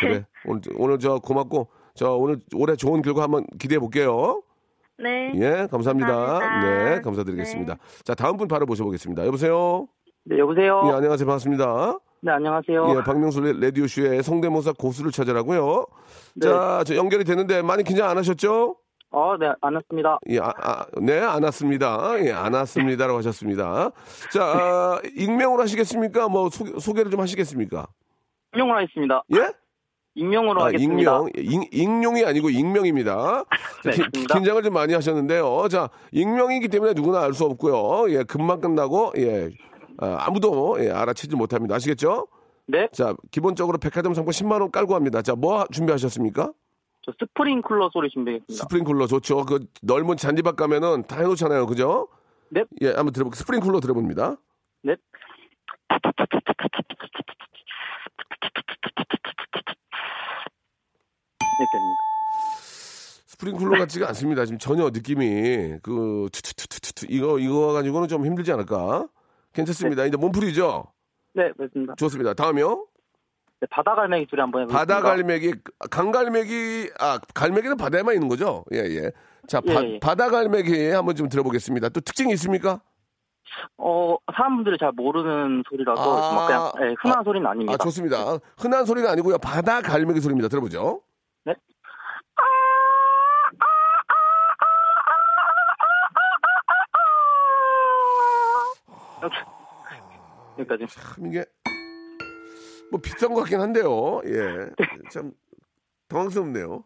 그래. 0.00 0.26
오늘, 0.44 0.62
오늘 0.76 0.98
저 0.98 1.18
고맙고, 1.18 1.68
저 1.94 2.14
오늘 2.14 2.40
올해 2.54 2.76
좋은 2.76 3.02
결과 3.02 3.22
한번 3.22 3.46
기대해 3.58 3.78
볼게요. 3.78 4.42
네. 5.02 5.32
예, 5.36 5.66
감사합니다. 5.70 6.08
감사합니다. 6.08 6.84
네, 6.90 7.00
감사드리겠습니다. 7.00 7.76
자, 8.04 8.14
다음 8.14 8.36
분 8.36 8.48
바로 8.48 8.66
모셔보겠습니다. 8.66 9.26
여보세요? 9.26 9.86
네, 10.24 10.38
여보세요? 10.38 10.82
예, 10.84 10.90
안녕하세요. 10.90 11.26
반갑습니다. 11.26 11.98
네, 12.22 12.32
안녕하세요. 12.32 12.86
예, 12.90 13.02
박명수 13.02 13.40
라디오 13.40 13.86
쇼의 13.86 14.22
성대모사 14.22 14.74
고수를 14.78 15.10
찾으라고요. 15.10 15.86
네. 16.34 16.46
자, 16.46 16.84
저 16.84 16.94
연결이 16.94 17.24
되는데 17.24 17.62
많이 17.62 17.82
긴장 17.82 18.10
안 18.10 18.18
하셨죠? 18.18 18.76
어, 19.12 19.36
네, 19.36 19.52
안 19.60 19.74
왔습니다. 19.74 20.18
예, 20.28 20.38
아, 20.38 20.52
아, 20.62 20.86
네, 21.00 21.18
안 21.20 21.42
왔습니다. 21.42 22.14
예, 22.24 22.30
안 22.32 22.54
왔습니다라고 22.54 23.18
하셨습니다. 23.18 23.90
자, 24.32 24.42
아, 24.44 25.00
익명으로 25.16 25.62
하시겠습니까? 25.62 26.28
뭐, 26.28 26.48
소, 26.48 26.64
소개를 26.78 27.10
좀 27.10 27.20
하시겠습니까? 27.20 27.88
익명으로 28.54 28.76
하겠습니다. 28.76 29.24
예? 29.34 29.52
익명으로 30.14 30.62
아, 30.62 30.66
하겠습니다. 30.66 31.12
익명. 31.12 31.30
익, 31.36 31.68
익명이 31.74 32.24
아니고 32.24 32.50
익명입니다. 32.50 33.44
자, 33.82 33.90
네, 33.90 33.96
기-. 34.12 34.26
긴장을 34.26 34.62
좀 34.62 34.74
많이 34.74 34.94
하셨는데요. 34.94 35.66
자, 35.68 35.88
익명이기 36.12 36.68
때문에 36.68 36.92
누구나 36.94 37.22
알 37.22 37.32
수 37.34 37.44
없고요. 37.46 38.12
예, 38.14 38.22
금방 38.22 38.60
끝나고, 38.60 39.12
예, 39.16 39.50
아, 39.98 40.18
아무도 40.20 40.76
예, 40.84 40.90
알아채지 40.90 41.34
못합니다. 41.34 41.74
아시겠죠? 41.74 42.28
네, 42.68 42.86
자, 42.92 43.14
기본적으로 43.32 43.78
백화점 43.78 44.14
상품 44.14 44.30
10만 44.30 44.60
원 44.60 44.70
깔고 44.70 44.94
합니다. 44.94 45.20
자, 45.22 45.34
뭐 45.34 45.64
준비하셨습니까? 45.72 46.52
저 47.02 47.12
스프링쿨러 47.18 47.90
소리 47.92 48.10
준비했습니다. 48.10 48.54
스프링쿨러 48.54 49.06
좋죠. 49.06 49.44
그 49.46 49.66
넓은 49.82 50.16
잔디밭 50.16 50.56
가면은 50.56 51.04
다 51.04 51.16
해놓잖아요. 51.16 51.66
그죠? 51.66 52.08
네. 52.50 52.64
예, 52.82 52.88
한번 52.88 53.12
들어볼게요. 53.12 53.38
스프링쿨러 53.38 53.80
들어봅니다. 53.80 54.36
네. 54.82 54.96
여기까지입니다. 61.60 62.00
스프링쿨러 63.26 63.78
같지가 63.78 64.08
않습니다. 64.08 64.44
지금 64.44 64.58
전혀 64.58 64.90
느낌이 64.90 65.78
그 65.82 66.28
투투투투투 66.32 67.06
이거 67.08 67.38
이거 67.38 67.72
가지고는 67.72 68.08
좀 68.08 68.26
힘들지 68.26 68.52
않을까? 68.52 69.08
괜찮습니다. 69.54 70.04
이제 70.04 70.16
몸풀이죠. 70.16 70.84
네, 71.34 71.50
맞습니다. 71.56 71.94
좋습니다. 71.96 72.34
다음이요. 72.34 72.86
네, 73.60 73.66
바다 73.70 73.94
갈매기 73.94 74.26
소리 74.30 74.40
한번 74.40 74.62
해보겠습니다. 74.62 74.94
바다 74.94 75.06
갈매기, 75.06 75.52
강 75.90 76.10
갈매기, 76.10 76.90
아 76.98 77.18
갈매기는 77.34 77.76
바다에만 77.76 78.14
있는 78.14 78.28
거죠? 78.28 78.64
예 78.72 78.78
예. 78.78 79.12
자 79.46 79.60
바, 79.60 79.84
예, 79.84 79.94
예. 79.94 79.98
바다 80.00 80.30
갈매기 80.30 80.90
한번 80.90 81.14
좀 81.14 81.28
들어보겠습니다. 81.28 81.90
또 81.90 82.00
특징이 82.00 82.32
있습니까? 82.34 82.80
어, 83.76 84.16
사람들이 84.34 84.78
잘 84.78 84.92
모르는 84.92 85.64
소리라서 85.68 86.00
아, 86.00 86.34
막 86.34 86.46
그냥 86.46 86.72
예, 86.90 86.94
흔한 87.02 87.22
소리는 87.24 87.46
아닙니다. 87.46 87.74
아 87.74 87.76
좋습니다. 87.76 88.38
흔한 88.56 88.86
소리는 88.86 89.08
아니고요. 89.08 89.36
바다 89.38 89.82
갈매기 89.82 90.20
소리입니다. 90.20 90.48
들어보죠. 90.48 91.02
네. 91.44 91.54
이렇게. 99.20 99.36
여기까지. 100.58 100.86
참 100.88 101.26
이게 101.26 101.44
뭐 102.90 103.00
비슷한 103.00 103.32
것 103.32 103.40
같긴 103.40 103.60
한데요. 103.60 104.20
예. 104.26 104.70
참 105.10 105.32
당황스럽네요. 106.08 106.84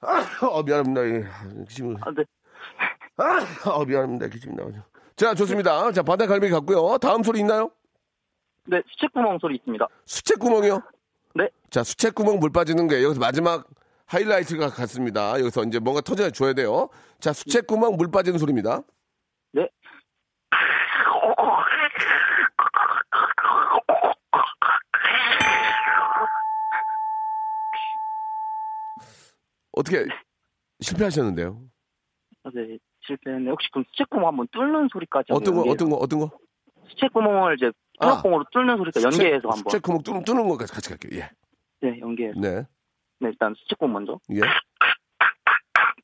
아, 0.00 0.46
어, 0.46 0.62
미안합니다. 0.62 1.06
예. 1.06 1.24
기침을. 1.68 1.96
아, 2.00 2.10
네. 2.10 2.24
아, 3.16 3.70
어, 3.70 3.84
미안합니다. 3.84 4.26
기침이 4.26 4.54
나오죠. 4.54 4.82
자, 5.14 5.34
좋습니다. 5.34 5.92
자, 5.92 6.02
바다 6.02 6.26
갈매기 6.26 6.52
갔고요. 6.52 6.98
다음 6.98 7.22
소리 7.22 7.40
있나요? 7.40 7.70
네, 8.64 8.82
수채구멍 8.88 9.38
소리 9.40 9.56
있습니다. 9.56 9.86
수채구멍이요? 10.06 10.82
네. 11.34 11.48
자, 11.70 11.82
수채구멍 11.84 12.38
물 12.38 12.50
빠지는 12.50 12.88
게 12.88 13.02
여기서 13.02 13.20
마지막 13.20 13.66
하이라이트가 14.06 14.68
같습니다. 14.70 15.38
여기서 15.38 15.64
이제 15.64 15.78
뭔가 15.78 16.00
터져 16.00 16.30
줘야 16.30 16.52
돼요. 16.52 16.88
자, 17.20 17.32
수채구멍 17.32 17.96
물 17.96 18.10
빠지는 18.10 18.38
소리입니다. 18.38 18.82
네. 19.52 19.68
어떻게 29.72 30.04
실패하셨는데요? 30.80 31.60
아, 32.44 32.50
네, 32.54 32.78
실패했네. 33.06 33.50
혹시 33.50 33.68
그럼 33.70 33.84
수채구멍 33.90 34.28
한번 34.28 34.46
뚫는 34.52 34.88
소리까지 34.92 35.32
어떤 35.32 35.54
거, 35.54 35.62
어떤 35.62 35.90
거, 35.90 35.96
어떤 35.96 36.18
거? 36.20 36.30
수채구멍을 36.88 37.54
이제 37.56 37.70
아. 37.98 38.06
통합봉으로 38.06 38.44
뚫는 38.52 38.76
소리까 38.78 39.02
연계해서 39.02 39.48
한번. 39.48 39.58
수채구멍 39.58 40.02
뚫는, 40.02 40.24
뚫는 40.24 40.48
거까지 40.48 40.72
같이 40.72 40.88
갈게요. 40.88 41.20
예. 41.20 41.30
네, 41.80 41.98
연계해서. 42.00 42.40
네. 42.40 42.66
네, 43.20 43.28
일단 43.28 43.54
수채구멍 43.56 43.92
먼저. 43.92 44.18
예. 44.34 44.40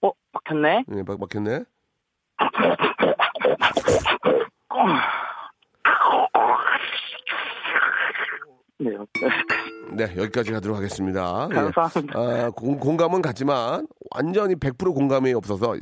어, 0.03 0.13
막혔네. 0.33 0.85
예, 0.97 1.03
막, 1.03 1.19
막혔네. 1.21 1.65
네. 8.81 8.91
네, 9.93 10.05
여기까지 10.17 10.53
가도록 10.53 10.77
하겠습니다. 10.77 11.49
예. 11.51 11.55
감사합니다. 11.55 12.19
아, 12.19 12.51
공, 12.51 12.79
공감은 12.79 13.23
같지만 13.23 13.87
완전히 14.14 14.55
100% 14.55 14.95
공감이 14.95 15.33
없어서 15.35 15.75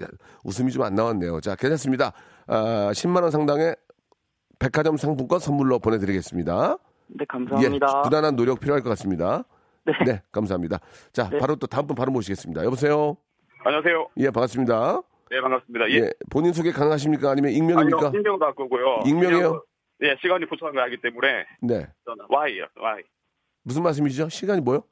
웃음이 0.45 0.73
좀 0.73 0.83
안 0.83 0.95
나왔네요. 0.95 1.41
자, 1.41 1.55
괜찮습니다. 1.57 2.13
아, 2.47 2.91
10만 2.93 3.23
원 3.23 3.31
상당의 3.31 3.77
백화점 4.59 4.97
상품권 4.97 5.39
선물로 5.39 5.79
보내드리겠습니다. 5.79 6.79
네, 7.09 7.25
감사합니다. 7.29 7.87
예, 7.87 8.03
부단한 8.03 8.37
노력 8.37 8.61
필요할 8.61 8.83
것 8.83 8.89
같습니다. 8.91 9.45
네. 10.05 10.23
감사합니다. 10.33 10.79
자, 11.13 11.29
네. 11.29 11.39
바로 11.39 11.57
또 11.57 11.67
다음 11.67 11.87
분 11.87 11.95
바로 11.95 12.11
모시겠습니다. 12.13 12.65
여보세요. 12.65 13.17
안녕하세요. 13.65 14.09
예, 14.19 14.31
반갑습니다. 14.31 15.03
네, 15.31 15.41
반갑습니다. 15.41 15.91
예. 15.91 15.95
예, 15.97 16.11
본인 16.31 16.53
소개 16.53 16.73
가능하십니까? 16.73 17.31
아니면 17.31 17.53
익명입니까? 17.53 18.07
아니요, 18.09 18.13
익명도 18.19 18.45
할 18.45 18.55
거고요. 18.55 19.03
익명이에요? 19.07 19.63
예, 20.03 20.17
시간이 20.21 20.47
부족한 20.47 20.75
거 20.75 20.81
알기 20.81 20.99
때문에 21.01 21.47
네. 21.63 21.87
저는 22.05 22.27
Y요, 22.29 22.67
Y. 22.77 23.03
무슨 23.63 23.83
말씀이시죠? 23.83 24.29
시간이 24.29 24.61
뭐요? 24.61 24.85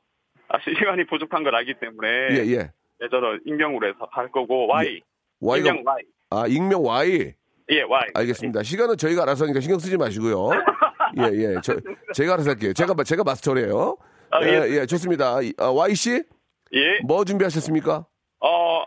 아, 0.48 0.58
시간이 0.60 1.06
부족한 1.06 1.42
걸 1.44 1.54
알기 1.54 1.74
때문에 1.80 2.08
예, 2.32 2.36
예. 2.52 2.56
네, 3.00 3.08
저는 3.10 3.40
익명으로 3.44 3.86
해서 3.88 4.08
할 4.10 4.30
거고 4.30 4.66
Y. 4.68 5.00
Y가 5.40 5.58
익명 5.70 5.82
Y. 5.86 6.02
아, 6.30 6.46
익명 6.46 6.84
Y. 6.84 7.34
예, 7.70 7.82
Y. 7.82 8.02
알겠습니다. 8.14 8.62
시간은 8.62 8.96
저희가 8.96 9.22
알아서 9.22 9.44
하니까 9.44 9.60
신경 9.60 9.78
쓰지 9.78 9.96
마시고요. 9.96 10.50
예, 11.18 11.22
예. 11.32 11.54
저, 11.62 11.74
제가 12.14 12.34
알아서 12.34 12.50
할게요. 12.50 12.72
제가, 12.72 12.94
제가 13.04 13.24
마스터래요. 13.24 13.96
아, 14.30 14.42
예, 14.42 14.48
예. 14.48 14.80
예, 14.80 14.86
좋습니다. 14.86 15.40
이- 15.42 15.52
아, 15.58 15.70
Y씨? 15.70 16.24
예. 16.72 16.98
뭐 17.04 17.24
준비하셨습니까? 17.24 18.06
어, 18.40 18.82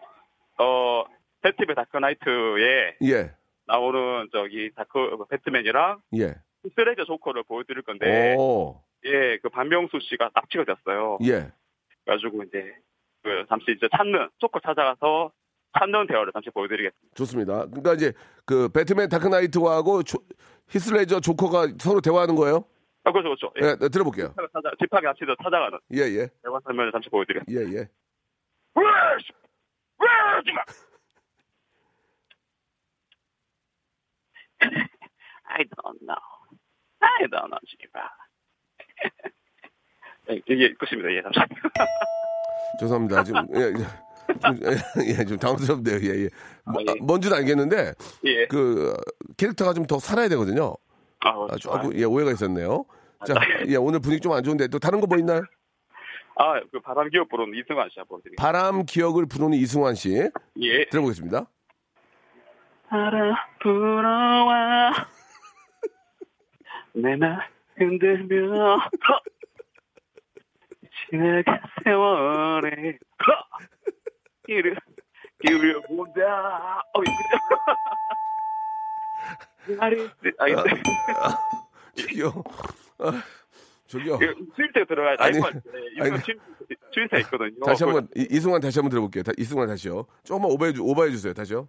어, 0.60 1.04
배트맨 1.42 1.76
다크나이트에 1.76 2.98
예, 3.04 3.32
나오는 3.68 4.28
저기 4.32 4.72
다크 4.76 5.18
배트맨이랑 5.30 6.02
예. 6.18 6.36
히스레저 6.76 7.06
조커를 7.06 7.44
보여드릴 7.44 7.84
건데 7.84 8.36
오, 8.38 8.82
예, 9.06 9.38
그 9.38 9.50
박명수 9.50 10.00
씨가 10.02 10.32
납치가 10.34 10.64
됐어요. 10.64 11.18
예. 11.24 11.52
그래가지고 12.06 12.44
이제 12.44 12.74
그 13.24 13.46
잠시 13.50 13.72
이제 13.72 13.88
찾는 13.96 14.30
조커 14.40 14.60
찾아가서 14.62 15.32
찾는 15.78 16.08
대화를 16.08 16.32
잠시 16.34 16.50
보여드리겠습니다. 16.50 17.16
좋습니다. 17.16 17.66
그러니까 17.68 17.94
이제 17.94 18.14
그 18.46 18.70
배트맨 18.70 19.10
다크나이트하고 19.10 20.04
조, 20.04 20.18
히스레저 20.70 21.20
조커가 21.20 21.68
서로 21.80 22.02
대화하는 22.02 22.36
거예요? 22.36 22.66
아, 23.04 23.12
그렇죠, 23.12 23.30
그렇죠. 23.30 23.54
예. 23.62 23.68
예, 23.68 23.76
네, 23.76 23.90
들어볼게요. 23.90 24.34
찾아, 24.54 24.72
집합에 24.80 25.06
같이 25.06 25.22
찾아가는 25.42 25.80
예, 25.94 26.02
예. 26.02 26.28
대화 26.44 26.60
설명을 26.64 26.92
잠시 26.92 27.10
보여드리겠습니다. 27.10 27.62
예, 27.62 27.80
예. 27.80 27.88
I 35.50 35.64
don't 35.64 36.00
know. 36.02 36.18
I 37.00 37.28
don't 37.30 37.48
know, 37.48 37.60
집합. 37.68 38.12
예, 40.30 40.42
이게 40.48 40.74
끝입니다. 40.74 41.12
예, 41.14 41.22
잠시만요. 41.22 41.48
죄송합니다. 42.80 43.24
지금, 43.24 43.48
예, 43.56 43.62
예. 43.62 43.74
좀, 44.40 44.60
예, 44.64 45.20
예, 45.20 45.26
좀 45.26 45.38
당황스럽네요. 45.38 45.96
예, 46.02 46.24
예. 46.26 46.30
뭐, 46.66 46.82
아, 46.82 46.84
예. 46.88 46.92
아, 46.92 46.96
뭔지는 47.02 47.38
알겠는데, 47.38 47.94
예. 48.26 48.48
그, 48.48 48.94
캐릭터가 49.38 49.74
좀 49.74 49.86
더 49.88 50.00
살아야 50.00 50.28
되거든요. 50.30 50.76
아, 51.22 51.30
아, 51.30 51.56
좋아요. 51.58 51.82
조금, 51.84 51.98
예, 51.98 52.04
오해가 52.04 52.32
있었네요. 52.32 52.86
자, 53.26 53.36
예, 53.68 53.76
오늘 53.78 54.00
분위기 54.02 54.20
좀 54.22 54.34
안 54.34 54.44
좋은데, 54.44 54.68
또 54.68 54.80
다른 54.80 55.00
거 55.00 55.08
뭐 55.08 55.18
있나요? 55.18 55.42
아, 56.40 56.60
그 56.72 56.80
바람 56.82 57.10
기업 57.10 57.30
부르는 57.30 57.58
이승환 57.58 57.90
씨 57.90 58.00
한번 58.00 58.18
보여드리겠습니다. 58.22 58.44
바람 58.44 58.86
기억을 58.86 59.26
부르는 59.28 59.54
이승환 59.58 59.96
씨. 59.96 60.30
예. 60.62 60.86
들어보겠습니다. 60.90 61.50
바람 62.90 63.36
불어와 63.62 64.92
내맘 66.94 67.40
흔들며 67.76 68.78
지나간 71.10 71.62
세월에 71.84 72.98
이를 74.48 74.76
기울여 75.46 75.82
본다. 75.82 76.82
어, 76.94 77.02
이거 77.04 77.12
말이 79.78 80.10
아, 80.40 80.46
저기요. 81.96 82.44
아, 83.00 83.12
저기요. 83.88 84.18
수입대 84.56 84.86
들어가야 84.86 85.16
아니, 85.20 85.38
아니, 85.40 85.52
이거 86.08 86.18
수입대 86.94 87.20
있거든요. 87.22 87.60
다시 87.66 87.84
한 87.84 87.94
번, 87.94 88.08
이- 88.16 88.28
이승환 88.32 88.62
다시 88.62 88.80
한번 88.80 88.90
들어볼게요. 88.92 89.24
다- 89.24 89.34
이승환 89.38 89.68
다시요. 89.68 90.06
조금만 90.24 90.50
오버해, 90.52 90.72
주, 90.74 90.82
오버해 90.84 91.12
주세요. 91.12 91.34
다시요. 91.34 91.68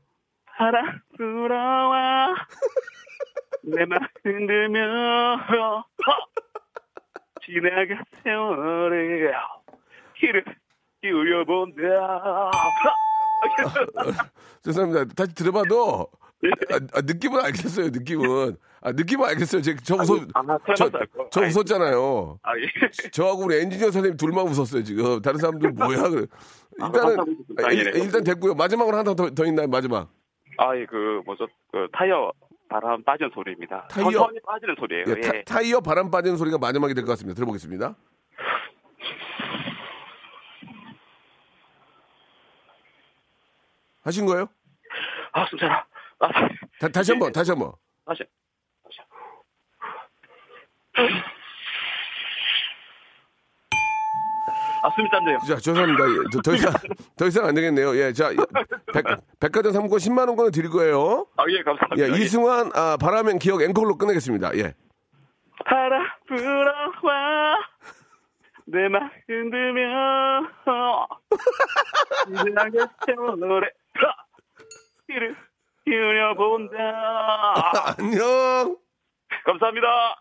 바람 0.59 1.01
불어와 1.17 2.35
내맘 3.63 4.01
흔들며 4.25 5.85
지나간 7.45 8.05
세월에 8.25 9.31
길을 10.17 10.45
기울여 11.01 11.45
본다 11.45 12.51
죄송합니다. 14.63 15.15
다시 15.15 15.33
들어봐도, 15.37 16.09
아, 16.73 16.75
아, 16.95 17.01
느낌은 17.03 17.41
알겠어요. 17.41 17.91
느낌은. 17.91 18.57
아, 18.81 18.91
느낌은 18.91 19.29
알겠어요. 19.29 19.63
제, 19.63 19.77
저 19.85 19.95
웃었, 19.95 20.29
아, 20.35 20.43
저. 20.77 20.91
저 21.31 21.41
웃었잖아요. 21.43 22.41
아, 22.43 22.59
예. 22.59 23.11
저하고 23.13 23.45
우리 23.45 23.61
엔지니어 23.61 23.93
선생님 23.93 24.17
둘만 24.17 24.45
웃었어요, 24.49 24.83
지금. 24.83 25.23
다른 25.23 25.39
사람들 25.39 25.71
뭐야. 25.71 26.09
그래. 26.09 26.27
아, 26.81 26.87
일단은. 26.87 27.17
아, 27.65 27.71
일. 27.71 27.95
일단 27.95 28.25
됐고요. 28.25 28.55
마지막으로 28.55 28.97
하나 28.97 29.15
더, 29.15 29.31
더 29.31 29.45
있나요, 29.47 29.69
마지막? 29.69 30.11
아, 30.59 30.77
예, 30.77 30.85
그, 30.87 31.23
뭐죠, 31.25 31.47
그, 31.73 31.89
타이어 31.93 32.33
바람 32.69 33.03
빠진 33.03 33.31
소리입니다. 33.33 33.89
타이어? 33.89 34.11
천천히 34.11 34.41
빠지는 34.45 34.75
소리예요. 34.79 35.05
예, 35.09 35.15
예. 35.39 35.43
타, 35.45 35.61
이어 35.63 35.81
바람 35.81 36.11
빠지는 36.11 36.37
소리가 36.37 36.59
마지막이 36.59 36.93
될 36.95 37.05
것 37.05 37.13
같습니다. 37.13 37.37
들어보겠습니다. 37.37 37.95
하신 44.03 44.27
거예요? 44.27 44.49
아, 45.33 45.47
진짜. 45.49 45.85
아, 46.21 46.29
다, 46.81 46.89
다시 46.89 47.13
한 47.13 47.19
번, 47.19 47.33
다시 47.33 47.51
한 47.51 47.59
번. 47.59 47.73
다시. 48.05 48.25
다시. 48.85 49.01
아, 54.83 54.91
숨이 54.95 55.09
짠데요. 55.11 55.39
자, 55.47 55.57
죄송합니다. 55.57 56.05
예, 56.05 56.15
더, 56.33 56.41
더 56.43 56.55
이상, 56.55 56.73
더 57.19 57.27
이상 57.27 57.45
안 57.47 57.55
되겠네요. 57.55 57.97
예, 57.97 58.13
자, 58.13 58.31
백, 58.93 59.05
백화점 59.41 59.73
상품권 59.73 59.99
10만원 59.99 60.37
권을 60.37 60.51
드릴 60.51 60.71
거예요. 60.71 61.27
아, 61.37 61.45
예, 61.49 61.63
감사합니다. 61.63 62.03
예, 62.09 62.17
이승환, 62.23 62.71
아, 62.75 62.97
바람엔 63.01 63.39
기억 63.39 63.63
앵콜로 63.63 63.97
끝내겠습니다. 63.97 64.57
예. 64.57 64.75
바람 65.65 66.07
불어와 66.29 67.57
내 68.71 68.89
맘 68.89 69.11
흔들며 69.27 69.81
지나게 72.45 72.79
세월에 73.07 73.67
이를 75.09 75.37
기울여 75.87 76.35
본다 76.35 76.77
안녕! 77.99 78.77
감사합니다 79.47 80.21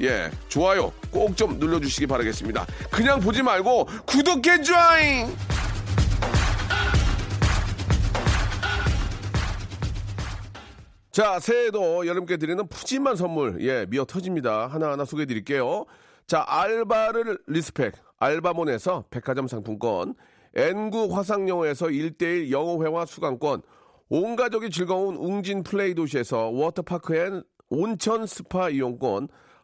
예, 0.00 0.30
좋아요 0.48 0.92
꼭 1.10 1.34
좀 1.36 1.58
눌러주시기 1.58 2.06
바라겠습니다. 2.06 2.66
그냥 2.90 3.20
보지 3.20 3.42
말고 3.42 3.84
구독해 4.06 4.62
줘잉! 4.62 5.28
자, 11.10 11.40
새해에도 11.40 12.06
여러분께 12.06 12.36
드리는 12.36 12.66
푸짐한 12.68 13.16
선물, 13.16 13.58
예, 13.60 13.86
미어 13.88 14.04
터집니다. 14.04 14.68
하나하나 14.68 15.04
소개해 15.04 15.26
드릴게요. 15.26 15.84
자, 16.26 16.44
알바를 16.46 17.38
respect, 17.46 17.94
알바몬에서 18.18 19.04
백화점 19.10 19.48
상품권, 19.48 20.14
N구 20.54 21.08
화상영어에서 21.16 21.86
1대1 21.86 22.50
영어회화 22.50 23.04
수강권, 23.06 23.62
온 24.10 24.36
가족이 24.36 24.70
즐거운 24.70 25.16
웅진 25.16 25.62
플레이 25.64 25.94
도시에서 25.94 26.50
워터파크 26.50 27.16
and 27.16 27.42
온천 27.68 28.26
스파 28.26 28.70
이용권, 28.70 29.28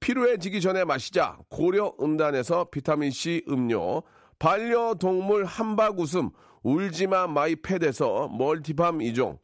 피로해지기 0.00 0.60
전에 0.60 0.84
마시자. 0.84 1.38
고려은단에서 1.48 2.66
비타민C 2.70 3.44
음료, 3.48 4.02
반려동물 4.38 5.44
함박웃음 5.44 6.30
울지마 6.62 7.26
마이펫에서 7.28 8.28
multi 8.28 8.69
balm 8.69 9.02
이종 9.02 9.38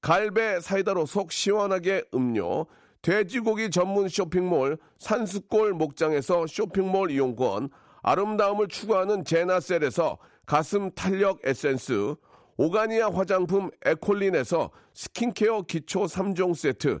갈배 0.00 0.60
사이다로 0.60 1.06
속 1.06 1.30
시원하게 1.30 2.04
음료, 2.14 2.66
돼지고기 3.02 3.70
전문 3.70 4.08
쇼핑몰 4.08 4.78
산수골 4.98 5.74
목장에서 5.74 6.46
쇼핑몰 6.46 7.10
이용권, 7.10 7.70
아름다움을 8.02 8.68
추구하는 8.68 9.24
제나셀에서 9.24 10.18
가슴 10.46 10.90
탄력 10.92 11.40
에센스, 11.44 12.14
오가니아 12.56 13.10
화장품 13.10 13.70
에콜린에서 13.84 14.70
스킨케어 14.94 15.62
기초 15.62 16.04
3종 16.04 16.54
세트, 16.54 17.00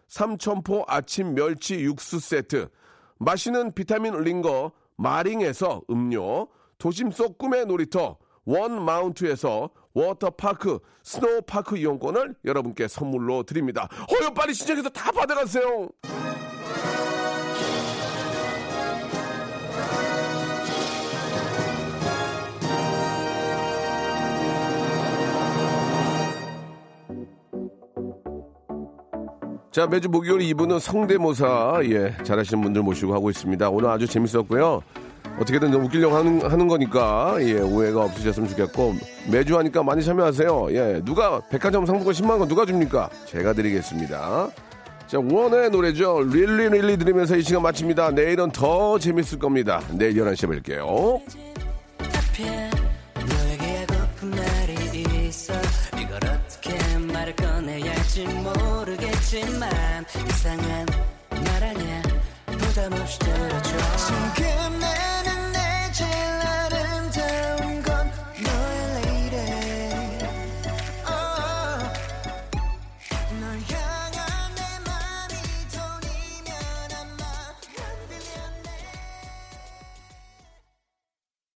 삼천포 0.11 0.83
아침 0.87 1.35
멸치 1.35 1.79
육수 1.79 2.19
세트, 2.19 2.67
마시는 3.17 3.73
비타민 3.73 4.13
링거 4.13 4.73
마링에서 4.97 5.83
음료, 5.89 6.49
도심 6.77 7.11
속 7.11 7.37
꿈의 7.37 7.65
놀이터 7.65 8.17
원 8.43 8.83
마운트에서 8.83 9.69
워터파크 9.93 10.79
스노우파크 11.03 11.77
이용권을 11.77 12.35
여러분께 12.43 12.89
선물로 12.89 13.43
드립니다. 13.43 13.87
어여 14.11 14.33
빨리 14.33 14.53
신청해서 14.53 14.89
다 14.89 15.13
받아가세요. 15.13 15.87
자, 29.71 29.87
매주 29.87 30.09
목요일 30.09 30.53
2부는 30.53 30.81
성대모사, 30.81 31.79
예, 31.85 32.13
잘하시는 32.23 32.61
분들 32.61 32.81
모시고 32.81 33.13
하고 33.13 33.29
있습니다. 33.29 33.69
오늘 33.69 33.89
아주 33.89 34.05
재밌었고요. 34.05 34.81
어떻게든 35.39 35.73
웃기려고 35.73 36.13
하는, 36.13 36.41
하는 36.41 36.67
거니까, 36.67 37.37
예, 37.39 37.61
오해가 37.61 38.03
없으셨으면 38.03 38.49
좋겠고, 38.49 38.95
매주 39.31 39.57
하니까 39.57 39.81
많이 39.81 40.03
참여하세요. 40.03 40.67
예, 40.71 41.01
누가, 41.05 41.39
백화점 41.49 41.85
상품권 41.85 42.13
10만원 42.13 42.49
누가 42.49 42.65
줍니까? 42.65 43.09
제가 43.27 43.53
드리겠습니다. 43.53 44.49
자, 45.07 45.19
원의 45.19 45.69
노래죠. 45.69 46.21
릴리 46.21 46.69
릴리 46.69 46.97
들으면서 46.97 47.37
이 47.37 47.41
시간 47.41 47.61
마칩니다. 47.61 48.11
내일은 48.11 48.51
더 48.51 48.99
재밌을 48.99 49.39
겁니다. 49.39 49.79
내일 49.93 50.15
11시에 50.15 50.61
뵐게요. 50.61 51.21
모르겠지만 59.31 60.05
이상한 60.27 60.85
말 61.29 61.63
아냐 61.63 62.01
부담 62.45 62.91
없이 62.93 63.17
들어줘 63.19 64.60